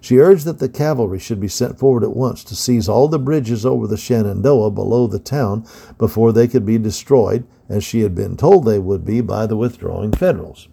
She 0.01 0.17
urged 0.17 0.45
that 0.45 0.59
the 0.59 0.69
cavalry 0.69 1.19
should 1.19 1.39
be 1.39 1.47
sent 1.47 1.77
forward 1.77 2.03
at 2.03 2.15
once 2.15 2.43
to 2.45 2.55
seize 2.55 2.89
all 2.89 3.07
the 3.07 3.19
bridges 3.19 3.65
over 3.65 3.85
the 3.85 3.97
Shenandoah 3.97 4.71
below 4.71 5.07
the 5.07 5.19
town 5.19 5.65
before 5.97 6.31
they 6.33 6.47
could 6.47 6.65
be 6.65 6.77
destroyed, 6.77 7.45
as 7.69 7.83
she 7.83 8.01
had 8.01 8.15
been 8.15 8.37
told 8.37 8.65
they 8.65 8.79
would 8.79 9.05
be 9.05 9.21
by 9.21 9.45
the 9.45 9.57
withdrawing 9.57 10.11
Federals. 10.11 10.67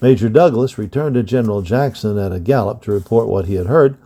Major 0.00 0.28
Douglas 0.28 0.78
returned 0.78 1.14
to 1.14 1.22
General 1.22 1.62
Jackson 1.62 2.18
at 2.18 2.32
a 2.32 2.40
gallop 2.40 2.82
to 2.82 2.92
report 2.92 3.28
what 3.28 3.46
he 3.46 3.54
had 3.54 3.66
heard, 3.66 3.96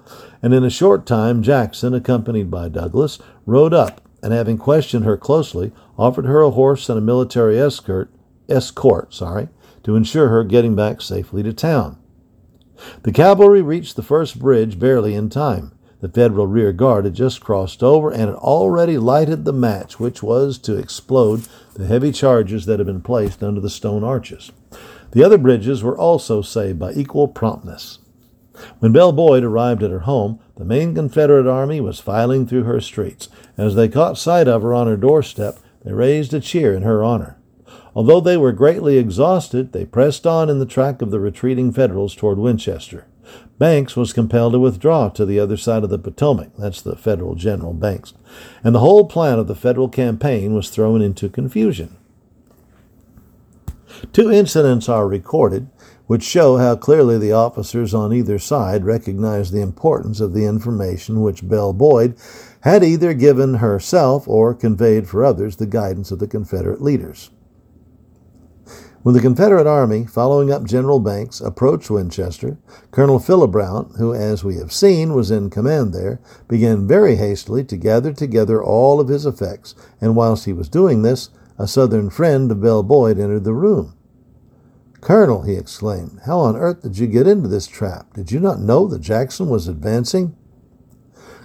and 0.43 0.55
in 0.55 0.65
a 0.65 0.71
short 0.71 1.07
time 1.07 1.43
Jackson, 1.43 1.95
accompanied 1.95 2.51
by 2.51 2.69
Douglas, 2.69 3.19
rode 3.47 3.75
up, 3.75 4.01
and 4.23 4.33
having 4.33 4.59
questioned 4.59 5.05
her 5.05 5.17
closely, 5.17 5.73
offered 5.97 6.27
her 6.27 6.41
a 6.41 6.51
horse 6.51 6.89
and 6.89 6.99
a 6.99 7.03
military 7.03 7.59
escort, 7.59 8.11
escort, 8.49 9.15
sorry, 9.15 9.49
to 9.83 9.97
ensure 9.97 10.29
her 10.29 10.45
getting 10.45 10.75
back 10.75 11.01
safely 11.01 11.43
to 11.43 11.53
town. 11.53 11.99
The 13.03 13.13
cavalry 13.13 13.63
reached 13.63 13.97
the 13.97 14.03
first 14.03 14.39
bridge 14.39 14.79
barely 14.79 15.15
in 15.15 15.29
time. 15.29 15.73
The 16.01 16.09
Federal 16.09 16.47
rear 16.47 16.73
guard 16.73 17.07
had 17.07 17.15
just 17.15 17.41
crossed 17.41 17.83
over 17.83 18.11
and 18.11 18.21
had 18.21 18.35
already 18.35 18.99
lighted 18.99 19.45
the 19.45 19.53
match, 19.53 19.99
which 19.99 20.23
was 20.23 20.57
to 20.59 20.77
explode 20.77 21.43
the 21.75 21.87
heavy 21.87 22.13
charges 22.13 22.67
that 22.67 22.79
had 22.79 22.87
been 22.87 23.03
placed 23.03 23.43
under 23.43 23.61
the 23.61 23.71
stone 23.71 24.05
arches. 24.05 24.53
The 25.11 25.25
other 25.25 25.39
bridges 25.39 25.83
were 25.83 25.99
also 25.99 26.41
saved 26.41 26.79
by 26.79 26.93
equal 26.93 27.27
promptness. 27.27 27.99
When 28.79 28.93
Belle 28.93 29.13
Boyd 29.13 29.45
arrived 29.45 29.83
at 29.83 29.91
her 29.91 30.01
home, 30.01 30.41
the 30.57 30.65
main 30.65 30.95
Confederate 30.95 31.47
army 31.47 31.81
was 31.81 32.01
filing 32.01 32.47
through 32.47 32.65
her 32.65 32.81
streets. 32.81 33.29
As 33.57 33.75
they 33.75 33.89
caught 33.89 34.19
sight 34.19 34.49
of 34.49 34.63
her 34.63 34.75
on 34.75 34.87
her 34.87 34.97
doorstep, 34.97 35.59
they 35.85 35.93
raised 35.93 36.35
a 36.35 36.41
cheer 36.41 36.75
in 36.75 36.83
her 36.83 37.05
honor. 37.05 37.39
Although 37.95 38.21
they 38.21 38.37
were 38.37 38.53
greatly 38.53 38.99
exhausted, 38.99 39.73
they 39.73 39.85
pressed 39.85 40.27
on 40.27 40.49
in 40.49 40.59
the 40.59 40.67
track 40.67 41.03
of 41.03 41.11
the 41.11 41.21
retreating 41.21 41.73
Federals 41.73 42.15
toward 42.15 42.39
Winchester. 42.39 43.07
Banks 43.59 43.97
was 43.97 44.13
compelled 44.13 44.53
to 44.53 44.59
withdraw 44.59 45.09
to 45.11 45.27
the 45.27 45.41
other 45.41 45.57
side 45.57 45.83
of 45.85 45.91
the 45.91 45.99
Potomac. 45.99 46.51
That's 46.57 46.81
the 46.81 46.97
Federal 46.97 47.35
General 47.35 47.73
Banks. 47.73 48.15
And 48.63 48.75
the 48.75 48.81
whole 48.81 49.05
plan 49.07 49.39
of 49.39 49.49
the 49.49 49.57
Federal 49.57 49.89
campaign 49.89 50.55
was 50.55 50.71
thrown 50.71 51.03
into 51.03 51.29
confusion. 51.29 51.97
Two 54.13 54.31
incidents 54.31 54.89
are 54.89 55.09
recorded 55.09 55.69
which 56.09 56.23
show 56.23 56.57
how 56.57 56.75
clearly 56.75 57.19
the 57.19 57.31
officers 57.33 57.93
on 57.95 58.15
either 58.15 58.39
side 58.39 58.83
recognized 58.83 59.53
the 59.53 59.61
importance 59.61 60.21
of 60.21 60.33
the 60.33 60.47
information 60.47 61.21
which 61.21 61.47
Belle 61.47 61.75
Boyd 61.75 62.17
had 62.63 62.83
either 62.83 63.13
given 63.13 63.55
herself 63.55 64.27
or 64.27 64.55
conveyed 64.55 65.07
for 65.07 65.25
others 65.25 65.57
the 65.57 65.67
guidance 65.67 66.11
of 66.11 66.19
the 66.19 66.27
Confederate 66.27 66.81
leaders. 66.81 67.31
When 69.03 69.15
the 69.15 69.21
Confederate 69.21 69.67
Army, 69.67 70.07
following 70.07 70.51
up 70.51 70.65
General 70.65 70.99
Banks, 70.99 71.43
approached 71.43 71.91
Winchester, 71.91 72.59
Colonel 72.91 73.19
Philobrant, 73.19 73.97
who, 73.99 74.15
as 74.15 74.43
we 74.43 74.57
have 74.57 74.73
seen, 74.73 75.15
was 75.15 75.31
in 75.31 75.51
command 75.51 75.93
there, 75.93 76.21
began 76.49 76.89
very 76.89 77.17
hastily 77.17 77.65
to 77.65 77.77
gather 77.77 78.13
together 78.15 78.63
all 78.63 78.99
of 78.99 79.09
his 79.09 79.27
effects, 79.27 79.75
and 80.01 80.17
whilst 80.17 80.47
he 80.47 80.53
was 80.55 80.71
doing 80.71 81.03
this, 81.03 81.29
a 81.59 81.69
Southern 81.69 82.09
friend 82.09 82.51
of 82.51 82.63
Belle 82.63 82.83
Boyd 82.83 83.19
entered 83.21 83.45
the 83.45 83.55
room. 83.55 83.95
Colonel, 85.01 85.43
he 85.43 85.55
exclaimed, 85.55 86.21
how 86.27 86.41
on 86.41 86.57
earth 86.57 86.83
did 86.83 86.99
you 86.99 87.07
get 87.07 87.27
into 87.27 87.49
this 87.49 87.67
trap? 87.67 88.13
Did 88.15 88.33
you 88.33 88.41
not 88.41 88.61
know 88.61 88.87
that 88.89 89.01
Jackson 89.01 89.49
was 89.49 89.69
advancing? 89.69 90.37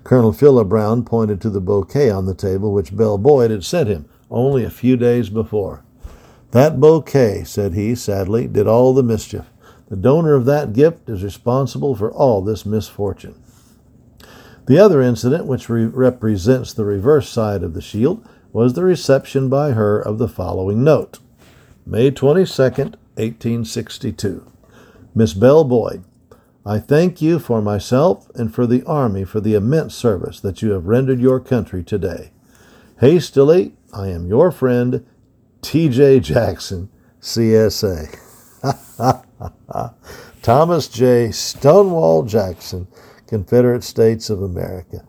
Colonel 0.03 0.33
Philobrant 0.33 1.05
pointed 1.05 1.39
to 1.41 1.49
the 1.49 1.61
bouquet 1.61 2.09
on 2.09 2.25
the 2.25 2.33
table 2.33 2.73
which 2.73 2.95
Belle 2.95 3.17
Boyd 3.17 3.51
had 3.51 3.63
sent 3.63 3.89
him 3.89 4.09
only 4.29 4.63
a 4.65 4.69
few 4.69 4.97
days 4.97 5.29
before. 5.29 5.85
That 6.51 6.79
bouquet, 6.79 7.43
said 7.45 7.73
he 7.73 7.95
sadly, 7.95 8.47
did 8.47 8.67
all 8.67 8.93
the 8.93 9.03
mischief. 9.03 9.45
The 9.89 9.95
donor 9.95 10.33
of 10.33 10.45
that 10.45 10.73
gift 10.73 11.09
is 11.09 11.23
responsible 11.23 11.95
for 11.95 12.11
all 12.11 12.41
this 12.41 12.65
misfortune. 12.65 13.35
The 14.65 14.79
other 14.79 15.01
incident, 15.01 15.45
which 15.45 15.69
re- 15.69 15.85
represents 15.85 16.73
the 16.73 16.85
reverse 16.85 17.29
side 17.29 17.63
of 17.63 17.73
the 17.73 17.81
shield, 17.81 18.27
was 18.51 18.73
the 18.73 18.83
reception 18.83 19.49
by 19.49 19.71
her 19.71 19.99
of 19.99 20.17
the 20.17 20.27
following 20.27 20.83
note 20.83 21.19
May 21.85 22.11
22nd, 22.11 22.95
1862. 23.15 24.51
Miss 25.15 25.33
Belle 25.33 25.63
Boyd, 25.63 26.03
I 26.65 26.79
thank 26.79 27.21
you 27.21 27.39
for 27.39 27.61
myself 27.61 28.29
and 28.35 28.53
for 28.53 28.65
the 28.65 28.83
Army 28.85 29.25
for 29.25 29.41
the 29.41 29.53
immense 29.53 29.95
service 29.95 30.39
that 30.39 30.61
you 30.61 30.71
have 30.71 30.85
rendered 30.85 31.19
your 31.19 31.39
country 31.39 31.83
today. 31.83 32.31
Hastily, 32.99 33.73
I 33.93 34.07
am 34.07 34.27
your 34.27 34.51
friend, 34.51 35.05
T.J. 35.61 36.21
Jackson, 36.21 36.89
CSA. 37.21 38.19
Thomas 40.41 40.87
J. 40.87 41.31
Stonewall 41.31 42.23
Jackson, 42.23 42.87
Confederate 43.27 43.83
States 43.83 44.29
of 44.29 44.41
America. 44.41 45.05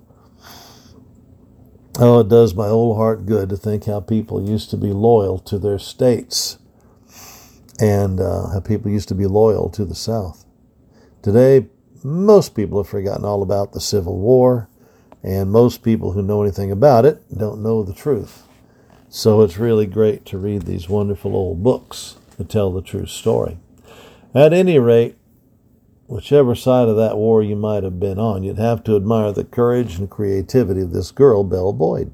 Oh, 2.00 2.20
it 2.20 2.28
does 2.28 2.54
my 2.54 2.66
old 2.66 2.96
heart 2.96 3.26
good 3.26 3.48
to 3.50 3.56
think 3.56 3.84
how 3.84 4.00
people 4.00 4.48
used 4.48 4.70
to 4.70 4.76
be 4.76 4.92
loyal 4.92 5.38
to 5.40 5.58
their 5.58 5.78
states 5.78 6.58
and 7.80 8.20
uh, 8.20 8.48
how 8.48 8.60
people 8.60 8.90
used 8.90 9.08
to 9.08 9.14
be 9.14 9.26
loyal 9.26 9.68
to 9.70 9.84
the 9.84 9.94
South. 9.94 10.44
Today, 11.22 11.66
most 12.02 12.54
people 12.54 12.78
have 12.78 12.88
forgotten 12.88 13.24
all 13.24 13.42
about 13.42 13.72
the 13.72 13.80
Civil 13.80 14.18
War, 14.18 14.68
and 15.22 15.50
most 15.50 15.82
people 15.82 16.12
who 16.12 16.22
know 16.22 16.42
anything 16.42 16.70
about 16.70 17.06
it 17.06 17.22
don't 17.36 17.62
know 17.62 17.82
the 17.82 17.94
truth. 17.94 18.42
So 19.08 19.42
it's 19.42 19.58
really 19.58 19.86
great 19.86 20.26
to 20.26 20.38
read 20.38 20.62
these 20.62 20.88
wonderful 20.88 21.34
old 21.34 21.62
books 21.62 22.16
that 22.36 22.48
tell 22.48 22.72
the 22.72 22.82
true 22.82 23.06
story. 23.06 23.58
At 24.34 24.52
any 24.52 24.78
rate, 24.78 25.16
whichever 26.06 26.54
side 26.54 26.88
of 26.88 26.96
that 26.96 27.16
war 27.16 27.42
you 27.42 27.56
might 27.56 27.84
have 27.84 27.98
been 27.98 28.18
on, 28.18 28.42
you'd 28.42 28.58
have 28.58 28.84
to 28.84 28.96
admire 28.96 29.32
the 29.32 29.44
courage 29.44 29.98
and 29.98 30.10
creativity 30.10 30.80
of 30.80 30.92
this 30.92 31.10
girl, 31.10 31.44
Belle 31.44 31.72
Boyd. 31.72 32.12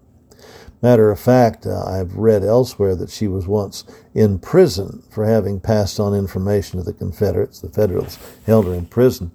Matter 0.83 1.11
of 1.11 1.21
fact, 1.21 1.67
uh, 1.67 1.85
I've 1.85 2.17
read 2.17 2.43
elsewhere 2.43 2.97
that 2.97 3.11
she 3.11 3.29
was 3.29 3.47
once 3.47 3.85
in 4.15 4.39
prison 4.39 5.03
for 5.11 5.27
having 5.27 5.61
passed 5.61 6.01
on 6.01 6.15
information 6.15 6.79
to 6.79 6.85
the 6.85 6.95
Confederates. 6.95 7.61
The 7.61 7.69
Federals 7.69 8.19
held 8.47 8.67
her 8.67 8.75
in 8.75 8.87
prison. 8.87 9.31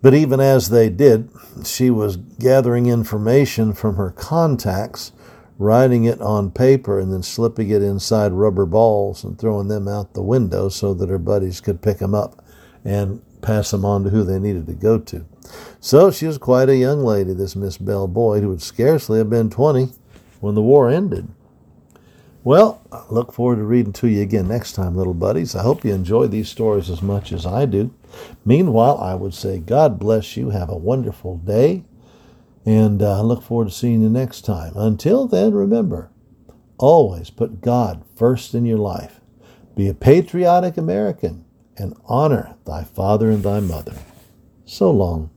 But 0.00 0.14
even 0.14 0.40
as 0.40 0.70
they 0.70 0.88
did, 0.88 1.30
she 1.64 1.90
was 1.90 2.16
gathering 2.16 2.86
information 2.86 3.72
from 3.74 3.96
her 3.96 4.10
contacts, 4.10 5.12
writing 5.58 6.04
it 6.04 6.20
on 6.20 6.50
paper, 6.50 6.98
and 6.98 7.12
then 7.12 7.22
slipping 7.22 7.68
it 7.68 7.82
inside 7.82 8.32
rubber 8.32 8.66
balls 8.66 9.22
and 9.22 9.38
throwing 9.38 9.68
them 9.68 9.86
out 9.86 10.14
the 10.14 10.22
window 10.22 10.68
so 10.68 10.94
that 10.94 11.08
her 11.10 11.18
buddies 11.18 11.60
could 11.60 11.82
pick 11.82 11.98
them 11.98 12.14
up 12.14 12.42
and 12.84 13.22
pass 13.42 13.70
them 13.70 13.84
on 13.84 14.04
to 14.04 14.10
who 14.10 14.24
they 14.24 14.38
needed 14.38 14.66
to 14.66 14.72
go 14.72 14.98
to. 14.98 15.26
So 15.80 16.10
she 16.10 16.26
was 16.26 16.38
quite 16.38 16.70
a 16.70 16.76
young 16.76 17.04
lady, 17.04 17.34
this 17.34 17.54
Miss 17.54 17.76
Belle 17.76 18.08
Boyd, 18.08 18.42
who 18.42 18.48
would 18.48 18.62
scarcely 18.62 19.18
have 19.18 19.28
been 19.28 19.50
20 19.50 19.90
when 20.44 20.54
the 20.54 20.62
war 20.62 20.90
ended. 20.90 21.26
Well, 22.44 22.82
I 22.92 23.04
look 23.08 23.32
forward 23.32 23.56
to 23.56 23.64
reading 23.64 23.94
to 23.94 24.06
you 24.06 24.20
again 24.20 24.46
next 24.46 24.72
time, 24.72 24.94
little 24.94 25.14
buddies. 25.14 25.54
I 25.56 25.62
hope 25.62 25.82
you 25.82 25.94
enjoy 25.94 26.26
these 26.26 26.50
stories 26.50 26.90
as 26.90 27.00
much 27.00 27.32
as 27.32 27.46
I 27.46 27.64
do. 27.64 27.94
Meanwhile, 28.44 28.98
I 28.98 29.14
would 29.14 29.32
say 29.32 29.58
God 29.58 29.98
bless 29.98 30.36
you. 30.36 30.50
Have 30.50 30.68
a 30.68 30.76
wonderful 30.76 31.38
day. 31.38 31.84
And 32.66 33.00
uh, 33.02 33.20
I 33.20 33.22
look 33.22 33.42
forward 33.42 33.68
to 33.68 33.74
seeing 33.74 34.02
you 34.02 34.10
next 34.10 34.42
time. 34.42 34.74
Until 34.76 35.26
then, 35.26 35.54
remember 35.54 36.10
always 36.76 37.30
put 37.30 37.62
God 37.62 38.04
first 38.14 38.54
in 38.54 38.66
your 38.66 38.78
life. 38.78 39.20
Be 39.74 39.88
a 39.88 39.94
patriotic 39.94 40.76
American 40.76 41.46
and 41.78 41.96
honor 42.04 42.56
thy 42.66 42.84
father 42.84 43.30
and 43.30 43.42
thy 43.42 43.60
mother. 43.60 43.94
So 44.66 44.90
long. 44.90 45.30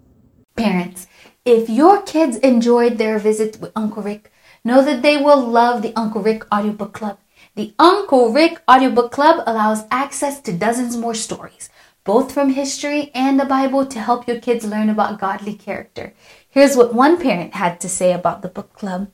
Parents, 0.57 1.07
if 1.45 1.69
your 1.69 2.01
kids 2.01 2.35
enjoyed 2.37 2.97
their 2.97 3.17
visit 3.19 3.59
with 3.61 3.71
Uncle 3.75 4.03
Rick, 4.03 4.31
Know 4.63 4.83
that 4.83 5.01
they 5.01 5.17
will 5.17 5.39
love 5.39 5.81
the 5.81 5.93
Uncle 5.95 6.21
Rick 6.21 6.43
Audiobook 6.53 6.93
Club. 6.93 7.17
The 7.55 7.73
Uncle 7.79 8.31
Rick 8.31 8.61
Audiobook 8.69 9.11
Club 9.11 9.43
allows 9.47 9.85
access 9.89 10.39
to 10.41 10.53
dozens 10.53 10.95
more 10.95 11.13
stories, 11.15 11.69
both 12.03 12.31
from 12.31 12.51
history 12.51 13.11
and 13.13 13.39
the 13.39 13.45
Bible, 13.45 13.85
to 13.85 13.99
help 13.99 14.27
your 14.27 14.39
kids 14.39 14.65
learn 14.65 14.89
about 14.89 15.19
godly 15.19 15.53
character. 15.53 16.13
Here's 16.49 16.75
what 16.75 16.93
one 16.93 17.21
parent 17.21 17.55
had 17.55 17.79
to 17.81 17.89
say 17.89 18.13
about 18.13 18.41
the 18.41 18.47
book 18.47 18.73
club 18.73 19.09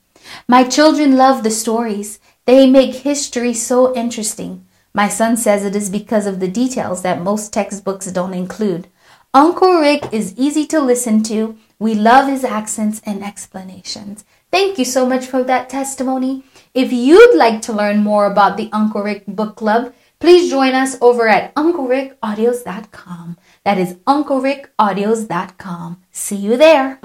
My 0.47 0.63
children 0.63 1.17
love 1.17 1.43
the 1.43 1.51
stories, 1.51 2.19
they 2.45 2.69
make 2.69 2.95
history 2.95 3.53
so 3.53 3.95
interesting. 3.95 4.65
My 4.93 5.07
son 5.07 5.37
says 5.37 5.65
it 5.65 5.75
is 5.75 5.89
because 5.89 6.25
of 6.25 6.39
the 6.39 6.47
details 6.47 7.01
that 7.01 7.21
most 7.21 7.51
textbooks 7.51 8.07
don't 8.07 8.33
include. 8.33 8.87
Uncle 9.33 9.79
Rick 9.79 10.13
is 10.13 10.37
easy 10.37 10.67
to 10.67 10.79
listen 10.79 11.23
to. 11.23 11.57
We 11.79 11.95
love 11.95 12.27
his 12.27 12.43
accents 12.43 13.01
and 13.05 13.23
explanations. 13.23 14.23
Thank 14.53 14.77
you 14.77 14.85
so 14.85 15.07
much 15.07 15.25
for 15.25 15.41
that 15.45 15.67
testimony. 15.67 16.43
If 16.75 16.93
you'd 16.93 17.35
like 17.35 17.63
to 17.63 17.73
learn 17.73 18.03
more 18.03 18.27
about 18.27 18.55
the 18.55 18.69
Uncle 18.71 19.01
Rick 19.01 19.25
Book 19.25 19.55
Club, 19.55 19.91
please 20.19 20.47
join 20.51 20.75
us 20.75 20.95
over 21.01 21.27
at 21.27 21.55
UncleRickAudios.com. 21.55 23.37
That 23.65 23.79
is 23.79 23.95
UncleRickAudios.com. 24.05 26.03
See 26.11 26.35
you 26.35 26.55
there. 26.55 26.99